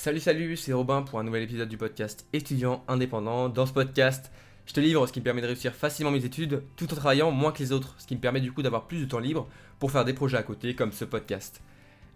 Salut 0.00 0.20
salut, 0.20 0.56
c'est 0.56 0.72
Robin 0.72 1.02
pour 1.02 1.18
un 1.18 1.24
nouvel 1.24 1.42
épisode 1.42 1.68
du 1.68 1.76
podcast 1.76 2.24
étudiant 2.32 2.84
indépendant. 2.86 3.48
Dans 3.48 3.66
ce 3.66 3.72
podcast, 3.72 4.30
je 4.64 4.72
te 4.72 4.78
livre 4.78 5.04
ce 5.08 5.12
qui 5.12 5.18
me 5.18 5.24
permet 5.24 5.40
de 5.40 5.48
réussir 5.48 5.74
facilement 5.74 6.12
mes 6.12 6.24
études 6.24 6.62
tout 6.76 6.84
en 6.92 6.94
travaillant 6.94 7.32
moins 7.32 7.50
que 7.50 7.58
les 7.58 7.72
autres, 7.72 7.96
ce 7.98 8.06
qui 8.06 8.14
me 8.14 8.20
permet 8.20 8.40
du 8.40 8.52
coup 8.52 8.62
d'avoir 8.62 8.86
plus 8.86 9.00
de 9.00 9.06
temps 9.06 9.18
libre 9.18 9.48
pour 9.80 9.90
faire 9.90 10.04
des 10.04 10.12
projets 10.12 10.36
à 10.36 10.44
côté 10.44 10.76
comme 10.76 10.92
ce 10.92 11.04
podcast. 11.04 11.62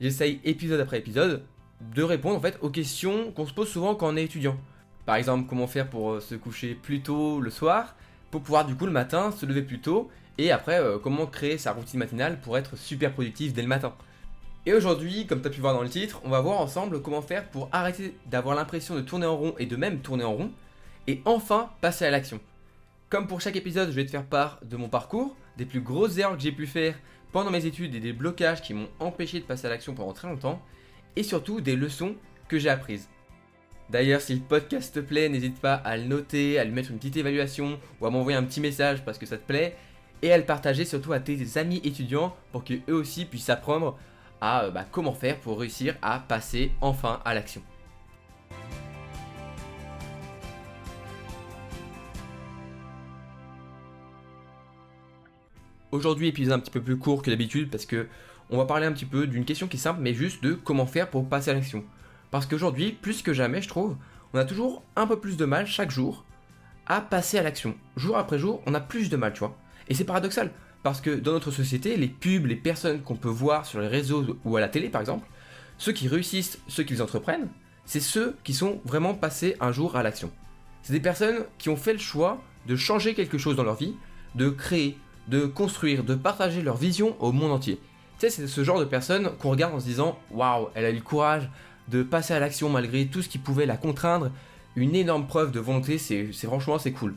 J'essaye 0.00 0.40
épisode 0.44 0.78
après 0.78 1.00
épisode 1.00 1.42
de 1.92 2.04
répondre 2.04 2.36
en 2.36 2.40
fait 2.40 2.56
aux 2.60 2.70
questions 2.70 3.32
qu'on 3.32 3.48
se 3.48 3.52
pose 3.52 3.68
souvent 3.68 3.96
quand 3.96 4.14
on 4.14 4.16
est 4.16 4.26
étudiant. 4.26 4.56
Par 5.04 5.16
exemple, 5.16 5.48
comment 5.48 5.66
faire 5.66 5.90
pour 5.90 6.12
euh, 6.12 6.20
se 6.20 6.36
coucher 6.36 6.76
plus 6.76 7.00
tôt 7.00 7.40
le 7.40 7.50
soir, 7.50 7.96
pour 8.30 8.42
pouvoir 8.42 8.64
du 8.64 8.76
coup 8.76 8.86
le 8.86 8.92
matin 8.92 9.32
se 9.32 9.44
lever 9.44 9.62
plus 9.62 9.80
tôt, 9.80 10.08
et 10.38 10.52
après 10.52 10.78
euh, 10.78 11.00
comment 11.00 11.26
créer 11.26 11.58
sa 11.58 11.72
routine 11.72 11.98
matinale 11.98 12.40
pour 12.42 12.56
être 12.56 12.78
super 12.78 13.12
productif 13.12 13.52
dès 13.52 13.62
le 13.62 13.66
matin. 13.66 13.92
Et 14.64 14.72
aujourd'hui, 14.74 15.26
comme 15.26 15.42
tu 15.42 15.48
as 15.48 15.50
pu 15.50 15.60
voir 15.60 15.74
dans 15.74 15.82
le 15.82 15.88
titre, 15.88 16.20
on 16.24 16.28
va 16.28 16.40
voir 16.40 16.60
ensemble 16.60 17.02
comment 17.02 17.20
faire 17.20 17.48
pour 17.48 17.68
arrêter 17.72 18.14
d'avoir 18.26 18.54
l'impression 18.54 18.94
de 18.94 19.00
tourner 19.00 19.26
en 19.26 19.36
rond 19.36 19.54
et 19.58 19.66
de 19.66 19.74
même 19.74 19.98
tourner 19.98 20.22
en 20.22 20.34
rond, 20.34 20.52
et 21.08 21.20
enfin 21.24 21.70
passer 21.80 22.04
à 22.04 22.12
l'action. 22.12 22.38
Comme 23.10 23.26
pour 23.26 23.40
chaque 23.40 23.56
épisode, 23.56 23.90
je 23.90 23.96
vais 23.96 24.06
te 24.06 24.10
faire 24.12 24.24
part 24.24 24.60
de 24.62 24.76
mon 24.76 24.88
parcours, 24.88 25.34
des 25.58 25.64
plus 25.64 25.80
grosses 25.80 26.16
erreurs 26.16 26.36
que 26.36 26.42
j'ai 26.42 26.52
pu 26.52 26.68
faire 26.68 26.94
pendant 27.32 27.50
mes 27.50 27.66
études 27.66 27.96
et 27.96 28.00
des 28.00 28.12
blocages 28.12 28.62
qui 28.62 28.72
m'ont 28.72 28.88
empêché 29.00 29.40
de 29.40 29.44
passer 29.44 29.66
à 29.66 29.70
l'action 29.70 29.94
pendant 29.94 30.12
très 30.12 30.28
longtemps, 30.28 30.62
et 31.16 31.24
surtout 31.24 31.60
des 31.60 31.74
leçons 31.74 32.14
que 32.46 32.60
j'ai 32.60 32.68
apprises. 32.68 33.08
D'ailleurs, 33.90 34.20
si 34.20 34.32
le 34.32 34.40
podcast 34.40 34.94
te 34.94 35.00
plaît, 35.00 35.28
n'hésite 35.28 35.60
pas 35.60 35.74
à 35.74 35.96
le 35.96 36.04
noter, 36.04 36.60
à 36.60 36.64
lui 36.64 36.72
mettre 36.72 36.92
une 36.92 36.98
petite 36.98 37.16
évaluation 37.16 37.80
ou 38.00 38.06
à 38.06 38.10
m'envoyer 38.10 38.38
un 38.38 38.44
petit 38.44 38.60
message 38.60 39.04
parce 39.04 39.18
que 39.18 39.26
ça 39.26 39.38
te 39.38 39.46
plaît, 39.46 39.76
et 40.22 40.32
à 40.32 40.38
le 40.38 40.44
partager 40.44 40.84
surtout 40.84 41.12
à 41.12 41.18
tes 41.18 41.58
amis 41.58 41.80
étudiants 41.82 42.36
pour 42.52 42.62
qu'eux 42.62 42.80
aussi 42.92 43.24
puissent 43.24 43.50
apprendre 43.50 43.98
à 44.42 44.64
euh, 44.64 44.70
bah, 44.70 44.84
comment 44.90 45.14
faire 45.14 45.38
pour 45.38 45.60
réussir 45.60 45.96
à 46.02 46.18
passer 46.18 46.72
enfin 46.82 47.22
à 47.24 47.32
l'action. 47.32 47.62
Aujourd'hui, 55.92 56.28
épisode 56.28 56.54
un 56.54 56.58
petit 56.58 56.70
peu 56.70 56.82
plus 56.82 56.98
court 56.98 57.22
que 57.22 57.30
d'habitude 57.30 57.70
parce 57.70 57.86
que 57.86 58.08
on 58.50 58.58
va 58.58 58.64
parler 58.66 58.86
un 58.86 58.92
petit 58.92 59.06
peu 59.06 59.26
d'une 59.26 59.44
question 59.44 59.68
qui 59.68 59.76
est 59.76 59.80
simple 59.80 60.00
mais 60.02 60.12
juste 60.12 60.42
de 60.42 60.54
comment 60.54 60.86
faire 60.86 61.08
pour 61.08 61.28
passer 61.28 61.50
à 61.50 61.54
l'action. 61.54 61.84
Parce 62.30 62.46
qu'aujourd'hui, 62.46 62.92
plus 62.92 63.22
que 63.22 63.32
jamais, 63.32 63.62
je 63.62 63.68
trouve, 63.68 63.96
on 64.34 64.38
a 64.38 64.44
toujours 64.44 64.82
un 64.96 65.06
peu 65.06 65.20
plus 65.20 65.36
de 65.36 65.44
mal 65.44 65.66
chaque 65.66 65.90
jour 65.90 66.24
à 66.86 67.00
passer 67.00 67.38
à 67.38 67.42
l'action. 67.42 67.76
Jour 67.96 68.16
après 68.16 68.38
jour, 68.38 68.62
on 68.66 68.74
a 68.74 68.80
plus 68.80 69.08
de 69.10 69.16
mal, 69.16 69.32
tu 69.34 69.40
vois. 69.40 69.56
Et 69.88 69.94
c'est 69.94 70.04
paradoxal. 70.04 70.50
Parce 70.82 71.00
que 71.00 71.10
dans 71.10 71.32
notre 71.32 71.50
société, 71.50 71.96
les 71.96 72.08
pubs, 72.08 72.46
les 72.46 72.56
personnes 72.56 73.02
qu'on 73.02 73.14
peut 73.14 73.28
voir 73.28 73.66
sur 73.66 73.80
les 73.80 73.86
réseaux 73.86 74.38
ou 74.44 74.56
à 74.56 74.60
la 74.60 74.68
télé 74.68 74.88
par 74.88 75.00
exemple, 75.00 75.26
ceux 75.78 75.92
qui 75.92 76.08
réussissent, 76.08 76.58
ceux 76.68 76.82
qui 76.82 76.94
les 76.94 77.02
entreprennent, 77.02 77.48
c'est 77.84 78.00
ceux 78.00 78.36
qui 78.44 78.54
sont 78.54 78.80
vraiment 78.84 79.14
passés 79.14 79.56
un 79.60 79.72
jour 79.72 79.96
à 79.96 80.02
l'action. 80.02 80.30
C'est 80.82 80.92
des 80.92 81.00
personnes 81.00 81.44
qui 81.58 81.68
ont 81.68 81.76
fait 81.76 81.92
le 81.92 81.98
choix 81.98 82.42
de 82.66 82.76
changer 82.76 83.14
quelque 83.14 83.38
chose 83.38 83.56
dans 83.56 83.64
leur 83.64 83.76
vie, 83.76 83.94
de 84.34 84.48
créer, 84.50 84.98
de 85.28 85.46
construire, 85.46 86.04
de 86.04 86.14
partager 86.14 86.62
leur 86.62 86.76
vision 86.76 87.16
au 87.20 87.32
monde 87.32 87.52
entier. 87.52 87.80
Tu 88.18 88.28
sais, 88.28 88.30
c'est 88.30 88.46
ce 88.46 88.64
genre 88.64 88.80
de 88.80 88.84
personnes 88.84 89.30
qu'on 89.38 89.50
regarde 89.50 89.74
en 89.74 89.80
se 89.80 89.84
disant 89.84 90.18
Waouh, 90.30 90.68
elle 90.74 90.84
a 90.84 90.90
eu 90.90 90.96
le 90.96 91.00
courage 91.00 91.48
de 91.88 92.02
passer 92.02 92.34
à 92.34 92.40
l'action 92.40 92.68
malgré 92.68 93.06
tout 93.06 93.22
ce 93.22 93.28
qui 93.28 93.38
pouvait 93.38 93.66
la 93.66 93.76
contraindre. 93.76 94.30
Une 94.74 94.94
énorme 94.94 95.26
preuve 95.26 95.52
de 95.52 95.60
volonté, 95.60 95.98
c'est 95.98 96.32
franchement 96.32 96.78
c'est 96.78 96.92
cool. 96.92 97.14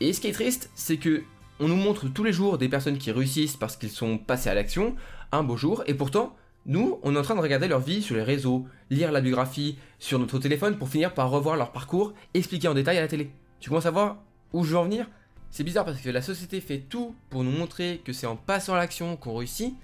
Et 0.00 0.12
ce 0.12 0.20
qui 0.20 0.28
est 0.28 0.32
triste, 0.32 0.70
c'est 0.74 0.96
que 0.96 1.22
on 1.60 1.68
nous 1.68 1.76
montre 1.76 2.08
tous 2.08 2.24
les 2.24 2.32
jours 2.32 2.58
des 2.58 2.68
personnes 2.68 2.98
qui 2.98 3.10
réussissent 3.10 3.56
parce 3.56 3.76
qu'ils 3.76 3.90
sont 3.90 4.18
passés 4.18 4.50
à 4.50 4.54
l'action, 4.54 4.96
un 5.30 5.42
beau 5.42 5.56
jour, 5.56 5.82
et 5.86 5.94
pourtant, 5.94 6.36
nous, 6.66 6.98
on 7.02 7.14
est 7.14 7.18
en 7.18 7.22
train 7.22 7.34
de 7.34 7.40
regarder 7.40 7.68
leur 7.68 7.80
vie 7.80 8.02
sur 8.02 8.14
les 8.14 8.22
réseaux, 8.22 8.66
lire 8.90 9.10
la 9.10 9.20
biographie 9.20 9.76
sur 9.98 10.18
notre 10.18 10.38
téléphone 10.38 10.78
pour 10.78 10.88
finir 10.88 11.12
par 11.14 11.30
revoir 11.30 11.56
leur 11.56 11.72
parcours 11.72 12.14
expliqué 12.34 12.68
en 12.68 12.74
détail 12.74 12.98
à 12.98 13.00
la 13.00 13.08
télé. 13.08 13.30
Tu 13.58 13.68
commences 13.68 13.86
à 13.86 13.90
voir 13.90 14.18
où 14.52 14.64
je 14.64 14.70
veux 14.70 14.78
en 14.78 14.84
venir? 14.84 15.06
C'est 15.50 15.64
bizarre 15.64 15.84
parce 15.84 16.00
que 16.00 16.08
la 16.08 16.22
société 16.22 16.60
fait 16.60 16.78
tout 16.78 17.14
pour 17.30 17.44
nous 17.44 17.50
montrer 17.50 18.00
que 18.04 18.12
c'est 18.12 18.26
en 18.26 18.36
passant 18.36 18.74
à 18.74 18.78
l'action 18.78 19.16
qu'on 19.16 19.36
réussit, 19.36 19.74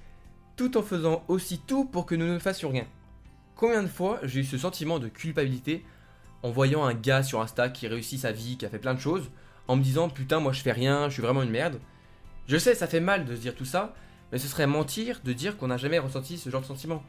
tout 0.57 0.77
en 0.79 0.83
faisant 0.83 1.25
aussi 1.29 1.59
tout 1.59 1.85
pour 1.85 2.07
que 2.07 2.15
nous 2.15 2.27
ne 2.27 2.39
fassions 2.39 2.71
rien. 2.71 2.87
Combien 3.55 3.83
de 3.83 3.89
fois 3.89 4.21
j'ai 4.23 4.41
eu 4.41 4.45
ce 4.45 4.57
sentiment 4.57 4.99
de 4.99 5.09
culpabilité 5.09 5.85
en 6.43 6.51
voyant 6.51 6.85
un 6.85 6.95
gars 6.95 7.23
sur 7.23 7.41
Insta 7.41 7.69
qui 7.69 7.89
réussit 7.89 8.21
sa 8.21 8.31
vie, 8.33 8.57
qui 8.57 8.67
a 8.67 8.69
fait 8.69 8.79
plein 8.79 8.95
de 8.95 9.01
choses, 9.01 9.31
en 9.69 9.77
me 9.77 9.83
disant 9.83 10.09
putain 10.09 10.41
moi 10.41 10.53
je 10.53 10.63
fais 10.63 10.73
rien, 10.73 11.09
je 11.09 11.15
suis 11.15 11.23
vraiment 11.23 11.43
une 11.43 11.51
merde. 11.51 11.79
Je 12.47 12.57
sais, 12.57 12.75
ça 12.75 12.87
fait 12.87 13.01
mal 13.01 13.27
de 13.27 13.37
se 13.37 13.41
dire 13.41 13.55
tout 13.55 13.67
ça, 13.67 13.95
mais 14.33 14.39
ce 14.39 14.49
serait 14.49 14.67
mentir 14.67 15.21
de 15.23 15.33
dire 15.33 15.57
qu'on 15.57 15.69
n'a 15.69 15.77
jamais 15.77 15.99
ressenti 15.99 16.39
ce 16.39 16.51
genre 16.51 16.63
de 16.63 16.67
sentiment. 16.67 17.03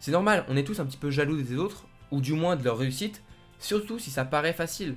C'est 0.00 0.10
normal, 0.10 0.44
on 0.48 0.56
est 0.56 0.64
tous 0.64 0.80
un 0.80 0.86
petit 0.86 0.96
peu 0.96 1.10
jaloux 1.10 1.40
des 1.40 1.56
autres, 1.56 1.86
ou 2.10 2.20
du 2.20 2.32
moins 2.32 2.56
de 2.56 2.64
leur 2.64 2.78
réussite, 2.78 3.22
surtout 3.58 3.98
si 3.98 4.10
ça 4.10 4.24
paraît 4.24 4.52
facile. 4.52 4.96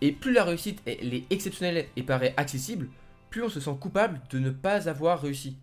Et 0.00 0.12
plus 0.12 0.32
la 0.32 0.44
réussite 0.44 0.82
est, 0.86 1.24
exceptionnelle 1.30 1.86
et 1.96 2.02
paraît 2.02 2.34
accessible, 2.36 2.88
plus 3.30 3.42
on 3.42 3.48
se 3.48 3.60
sent 3.60 3.76
coupable 3.80 4.20
de 4.30 4.38
ne 4.38 4.50
pas 4.50 4.88
avoir 4.88 5.20
réussi. 5.20 5.56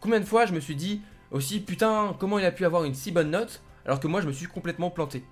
Combien 0.00 0.20
de 0.20 0.24
fois 0.24 0.46
je 0.46 0.52
me 0.52 0.60
suis 0.60 0.76
dit 0.76 1.00
aussi 1.30 1.60
putain 1.60 2.14
comment 2.18 2.38
il 2.38 2.44
a 2.44 2.52
pu 2.52 2.66
avoir 2.66 2.84
une 2.84 2.94
si 2.94 3.10
bonne 3.10 3.30
note 3.30 3.62
alors 3.86 4.00
que 4.00 4.06
moi 4.06 4.20
je 4.20 4.26
me 4.26 4.32
suis 4.32 4.46
complètement 4.46 4.90
planté. 4.90 5.24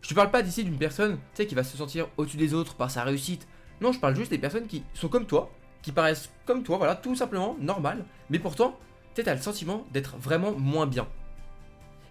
Je 0.00 0.08
te 0.08 0.14
parle 0.14 0.30
pas 0.30 0.42
d'ici 0.42 0.64
d'une 0.64 0.78
personne, 0.78 1.16
tu 1.16 1.20
sais, 1.34 1.46
qui 1.46 1.54
va 1.54 1.62
se 1.62 1.76
sentir 1.76 2.08
au-dessus 2.16 2.38
des 2.38 2.54
autres 2.54 2.74
par 2.74 2.90
sa 2.90 3.04
réussite, 3.04 3.46
non, 3.80 3.92
je 3.92 4.00
parle 4.00 4.16
juste 4.16 4.30
des 4.30 4.38
personnes 4.38 4.66
qui 4.66 4.84
sont 4.94 5.08
comme 5.08 5.26
toi, 5.26 5.50
qui 5.82 5.92
paraissent 5.92 6.30
comme 6.44 6.62
toi, 6.62 6.76
voilà, 6.76 6.96
tout 6.96 7.14
simplement 7.14 7.56
normal, 7.60 8.04
mais 8.28 8.38
pourtant, 8.38 8.78
tu 9.14 9.22
as 9.22 9.34
le 9.34 9.40
sentiment 9.40 9.86
d'être 9.92 10.16
vraiment 10.16 10.52
moins 10.52 10.86
bien. 10.86 11.06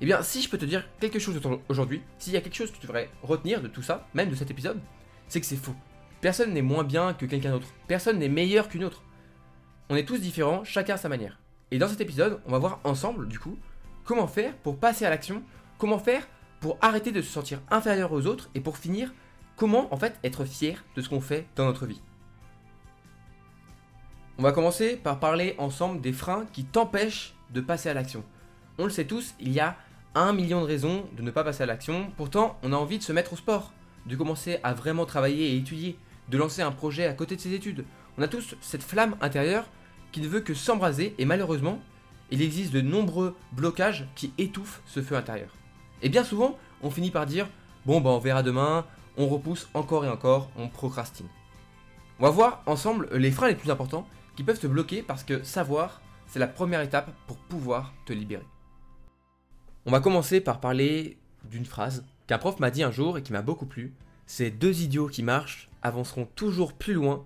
Eh 0.01 0.05
bien, 0.05 0.21
si 0.21 0.41
je 0.41 0.49
peux 0.49 0.57
te 0.57 0.65
dire 0.65 0.87
quelque 0.99 1.19
chose 1.19 1.39
aujourd'hui, 1.67 2.01
s'il 2.17 2.33
y 2.33 2.37
a 2.37 2.41
quelque 2.41 2.55
chose 2.55 2.71
que 2.71 2.77
tu 2.77 2.87
devrais 2.87 3.09
retenir 3.21 3.61
de 3.61 3.67
tout 3.67 3.81
ça, 3.81 4.07
même 4.13 4.29
de 4.29 4.35
cet 4.35 4.49
épisode, 4.49 4.79
c'est 5.27 5.39
que 5.39 5.45
c'est 5.45 5.57
faux. 5.57 5.75
Personne 6.21 6.53
n'est 6.53 6.61
moins 6.61 6.83
bien 6.83 7.13
que 7.13 7.25
quelqu'un 7.25 7.51
d'autre. 7.51 7.67
Personne 7.87 8.19
n'est 8.19 8.29
meilleur 8.29 8.69
qu'une 8.69 8.83
autre. 8.83 9.03
On 9.89 9.95
est 9.95 10.05
tous 10.05 10.19
différents, 10.19 10.63
chacun 10.63 10.95
à 10.95 10.97
sa 10.97 11.09
manière. 11.09 11.39
Et 11.71 11.77
dans 11.77 11.87
cet 11.87 12.01
épisode, 12.01 12.41
on 12.45 12.51
va 12.51 12.59
voir 12.59 12.79
ensemble, 12.83 13.27
du 13.27 13.39
coup, 13.39 13.57
comment 14.03 14.27
faire 14.27 14.55
pour 14.57 14.77
passer 14.77 15.05
à 15.05 15.09
l'action, 15.09 15.43
comment 15.77 15.99
faire 15.99 16.27
pour 16.61 16.77
arrêter 16.81 17.11
de 17.11 17.21
se 17.21 17.31
sentir 17.31 17.61
inférieur 17.69 18.11
aux 18.11 18.25
autres 18.25 18.49
et 18.55 18.59
pour 18.59 18.77
finir 18.77 19.13
comment 19.59 19.93
en 19.93 19.97
fait 19.97 20.17
être 20.23 20.45
fier 20.45 20.83
de 20.95 21.01
ce 21.01 21.09
qu'on 21.09 21.21
fait 21.21 21.45
dans 21.55 21.65
notre 21.65 21.85
vie? 21.85 22.01
On 24.39 24.41
va 24.41 24.53
commencer 24.53 24.95
par 24.95 25.19
parler 25.19 25.53
ensemble 25.57 25.99
des 25.99 26.13
freins 26.13 26.45
qui 26.53 26.63
t'empêchent 26.63 27.35
de 27.53 27.59
passer 27.59 27.89
à 27.89 27.93
l'action. 27.93 28.23
On 28.77 28.85
le 28.85 28.89
sait 28.89 29.05
tous, 29.05 29.35
il 29.41 29.51
y 29.51 29.59
a 29.59 29.75
un 30.15 30.31
million 30.31 30.61
de 30.61 30.65
raisons 30.65 31.05
de 31.15 31.21
ne 31.21 31.29
pas 31.29 31.43
passer 31.43 31.63
à 31.63 31.65
l'action, 31.65 32.09
pourtant 32.15 32.57
on 32.63 32.71
a 32.71 32.77
envie 32.77 32.99
de 32.99 33.03
se 33.03 33.11
mettre 33.11 33.33
au 33.33 33.35
sport, 33.35 33.73
de 34.05 34.15
commencer 34.15 34.59
à 34.63 34.73
vraiment 34.73 35.05
travailler 35.05 35.51
et 35.51 35.57
étudier, 35.57 35.99
de 36.29 36.37
lancer 36.37 36.61
un 36.61 36.71
projet 36.71 37.05
à 37.05 37.13
côté 37.13 37.35
de 37.35 37.41
ses 37.41 37.53
études. 37.53 37.83
On 38.17 38.21
a 38.21 38.29
tous 38.29 38.55
cette 38.61 38.83
flamme 38.83 39.17
intérieure 39.19 39.65
qui 40.13 40.21
ne 40.21 40.27
veut 40.29 40.39
que 40.39 40.53
s'embraser 40.53 41.15
et 41.17 41.25
malheureusement, 41.25 41.79
il 42.31 42.41
existe 42.41 42.71
de 42.71 42.81
nombreux 42.81 43.35
blocages 43.51 44.07
qui 44.15 44.31
étouffent 44.37 44.81
ce 44.85 45.01
feu 45.01 45.17
intérieur. 45.17 45.49
Et 46.01 46.07
bien 46.07 46.23
souvent, 46.23 46.57
on 46.81 46.89
finit 46.89 47.11
par 47.11 47.25
dire 47.25 47.49
bon 47.85 47.99
bah 47.99 48.11
on 48.11 48.19
verra 48.19 48.41
demain, 48.41 48.85
on 49.17 49.27
repousse 49.27 49.69
encore 49.73 50.05
et 50.05 50.09
encore, 50.09 50.49
on 50.57 50.69
procrastine. 50.69 51.27
On 52.19 52.23
va 52.23 52.29
voir 52.31 52.63
ensemble 52.65 53.09
les 53.13 53.31
freins 53.31 53.47
les 53.47 53.55
plus 53.55 53.71
importants 53.71 54.07
qui 54.35 54.43
peuvent 54.43 54.59
te 54.59 54.67
bloquer 54.67 55.01
parce 55.01 55.23
que 55.23 55.43
savoir, 55.43 56.01
c'est 56.27 56.39
la 56.39 56.47
première 56.47 56.81
étape 56.81 57.11
pour 57.27 57.37
pouvoir 57.37 57.93
te 58.05 58.13
libérer. 58.13 58.45
On 59.85 59.91
va 59.91 60.01
commencer 60.01 60.41
par 60.41 60.59
parler 60.59 61.17
d'une 61.49 61.65
phrase 61.65 62.05
qu'un 62.27 62.37
prof 62.37 62.59
m'a 62.59 62.71
dit 62.71 62.83
un 62.83 62.91
jour 62.91 63.17
et 63.17 63.23
qui 63.23 63.31
m'a 63.31 63.41
beaucoup 63.41 63.65
plu. 63.65 63.93
Ces 64.25 64.51
deux 64.51 64.81
idiots 64.81 65.07
qui 65.07 65.23
marchent 65.23 65.69
avanceront 65.81 66.27
toujours 66.35 66.73
plus 66.73 66.93
loin 66.93 67.25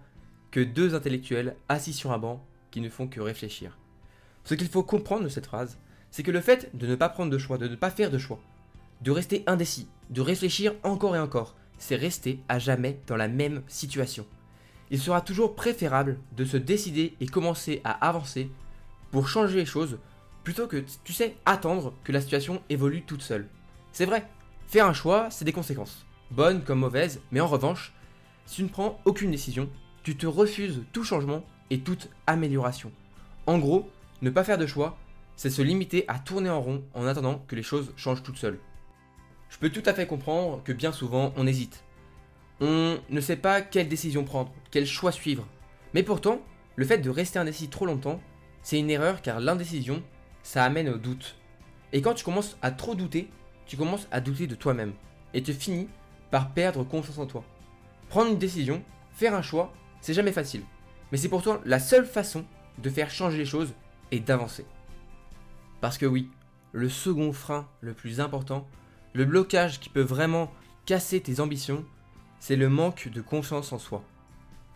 que 0.52 0.60
deux 0.60 0.96
intellectuels 0.96 1.56
assis 1.68 1.94
sur 1.94 2.12
un 2.12 2.20
banc 2.20 2.46
qui 2.72 2.80
ne 2.80 2.90
font 2.90 3.08
que 3.08 3.20
réfléchir. 3.20 3.78
Ce 4.44 4.54
qu'il 4.54 4.68
faut 4.68 4.84
comprendre 4.84 5.24
de 5.24 5.30
cette 5.30 5.48
phrase, 5.48 5.78
c'est 6.12 6.24
que 6.24 6.32
le 6.32 6.42
fait 6.42 6.70
de 6.76 6.86
ne 6.86 6.96
pas 6.96 7.10
prendre 7.10 7.32
de 7.32 7.38
choix, 7.38 7.58
de 7.58 7.68
ne 7.68 7.76
pas 7.76 7.90
faire 7.90 8.12
de 8.12 8.18
choix, 8.18 8.40
de 9.02 9.12
rester 9.12 9.44
indécis, 9.48 9.88
de 10.12 10.22
réfléchir 10.22 10.74
encore 10.84 11.16
et 11.16 11.20
encore, 11.20 11.56
c'est 11.78 11.96
rester 11.96 12.40
à 12.50 12.60
jamais 12.60 13.00
dans 13.08 13.18
la 13.18 13.28
même 13.28 13.62
situation. 13.68 14.26
Il 14.92 15.00
sera 15.00 15.22
toujours 15.22 15.56
préférable 15.56 16.20
de 16.36 16.46
se 16.46 16.58
décider 16.58 17.16
et 17.20 17.26
commencer 17.26 17.82
à 17.84 17.92
avancer 18.08 18.50
pour 19.12 19.28
changer 19.28 19.56
les 19.56 19.66
choses 19.66 19.98
plutôt 20.44 20.68
que, 20.68 20.84
tu 21.04 21.14
sais, 21.14 21.36
attendre 21.46 21.94
que 22.04 22.12
la 22.12 22.22
situation 22.22 22.62
évolue 22.70 23.04
toute 23.04 23.22
seule. 23.22 23.48
C'est 23.92 24.06
vrai, 24.06 24.28
faire 24.68 24.86
un 24.86 24.94
choix, 24.94 25.30
c'est 25.30 25.46
des 25.46 25.54
conséquences, 25.54 26.06
bonnes 26.32 26.64
comme 26.64 26.80
mauvaises, 26.80 27.22
mais 27.32 27.40
en 27.40 27.48
revanche, 27.48 27.94
si 28.46 28.58
tu 28.58 28.64
ne 28.64 28.70
prends 28.70 29.00
aucune 29.06 29.32
décision, 29.32 29.70
tu 30.04 30.18
te 30.18 30.28
refuses 30.28 30.84
tout 30.92 31.04
changement 31.04 31.46
et 31.70 31.80
toute 31.80 32.10
amélioration. 32.28 32.92
En 33.48 33.58
gros, 33.58 33.90
ne 34.22 34.30
pas 34.30 34.44
faire 34.44 34.58
de 34.58 34.68
choix, 34.68 34.98
c'est 35.36 35.50
se 35.50 35.62
limiter 35.62 36.06
à 36.08 36.20
tourner 36.20 36.50
en 36.50 36.62
rond 36.62 36.84
en 36.94 37.08
attendant 37.08 37.44
que 37.48 37.56
les 37.56 37.64
choses 37.64 37.94
changent 37.96 38.24
toutes 38.24 38.38
seules. 38.38 38.60
Je 39.54 39.60
peux 39.60 39.70
tout 39.70 39.84
à 39.86 39.94
fait 39.94 40.08
comprendre 40.08 40.64
que 40.64 40.74
bien 40.74 40.92
souvent 40.92 41.32
on 41.38 41.46
hésite. 41.46 41.84
On 42.60 42.98
ne 43.08 43.22
sait 43.22 43.36
pas 43.36 43.62
quelle 43.62 43.88
décision 43.88 44.24
prendre, 44.24 44.52
quel 44.72 44.88
choix 44.88 45.12
suivre. 45.12 45.46
Mais 45.94 46.02
pourtant, 46.02 46.42
le 46.76 46.86
fait 46.86 46.98
de 46.98 47.10
rester 47.12 47.38
indécis 47.38 47.70
trop 47.70 47.86
longtemps, 47.86 48.20
c'est 48.64 48.80
une 48.80 48.90
erreur 48.90 49.22
car 49.22 49.40
l'indécision, 49.40 50.02
ça 50.42 50.64
amène 50.64 50.90
au 50.90 50.98
doute. 50.98 51.36
Et 51.92 52.02
quand 52.02 52.16
tu 52.16 52.26
commences 52.26 52.58
à 52.64 52.72
trop 52.72 52.96
douter, 52.96 53.30
tu 53.68 53.78
commences 53.78 54.08
à 54.12 54.22
douter 54.22 54.48
de 54.48 54.56
toi-même 54.56 54.94
et 55.36 55.44
tu 55.44 55.54
finis 55.54 55.88
par 56.32 56.52
perdre 56.52 56.84
confiance 56.84 57.20
en 57.20 57.28
toi. 57.28 57.44
Prendre 58.10 58.32
une 58.32 58.40
décision, 58.40 58.84
faire 59.12 59.36
un 59.36 59.44
choix, 59.44 59.72
c'est 60.02 60.16
jamais 60.16 60.32
facile. 60.32 60.64
Mais 61.12 61.20
c'est 61.20 61.30
pourtant 61.30 61.60
la 61.64 61.80
seule 61.80 62.08
façon 62.08 62.44
de 62.80 62.90
faire 62.90 63.12
changer 63.12 63.38
les 63.38 63.46
choses 63.46 63.76
et 64.10 64.20
d'avancer. 64.20 64.66
Parce 65.80 66.00
que 66.00 66.08
oui, 66.08 66.32
le 66.72 66.90
second 66.90 67.32
frein 67.34 67.68
le 67.82 67.94
plus 67.94 68.20
important, 68.20 68.68
le 69.14 69.26
blocage 69.26 69.80
qui 69.80 69.90
peut 69.90 70.02
vraiment 70.02 70.52
casser 70.86 71.22
tes 71.22 71.40
ambitions, 71.40 71.86
c'est 72.40 72.56
le 72.56 72.68
manque 72.68 73.10
de 73.10 73.22
confiance 73.22 73.72
en 73.72 73.80
soi. 73.80 74.04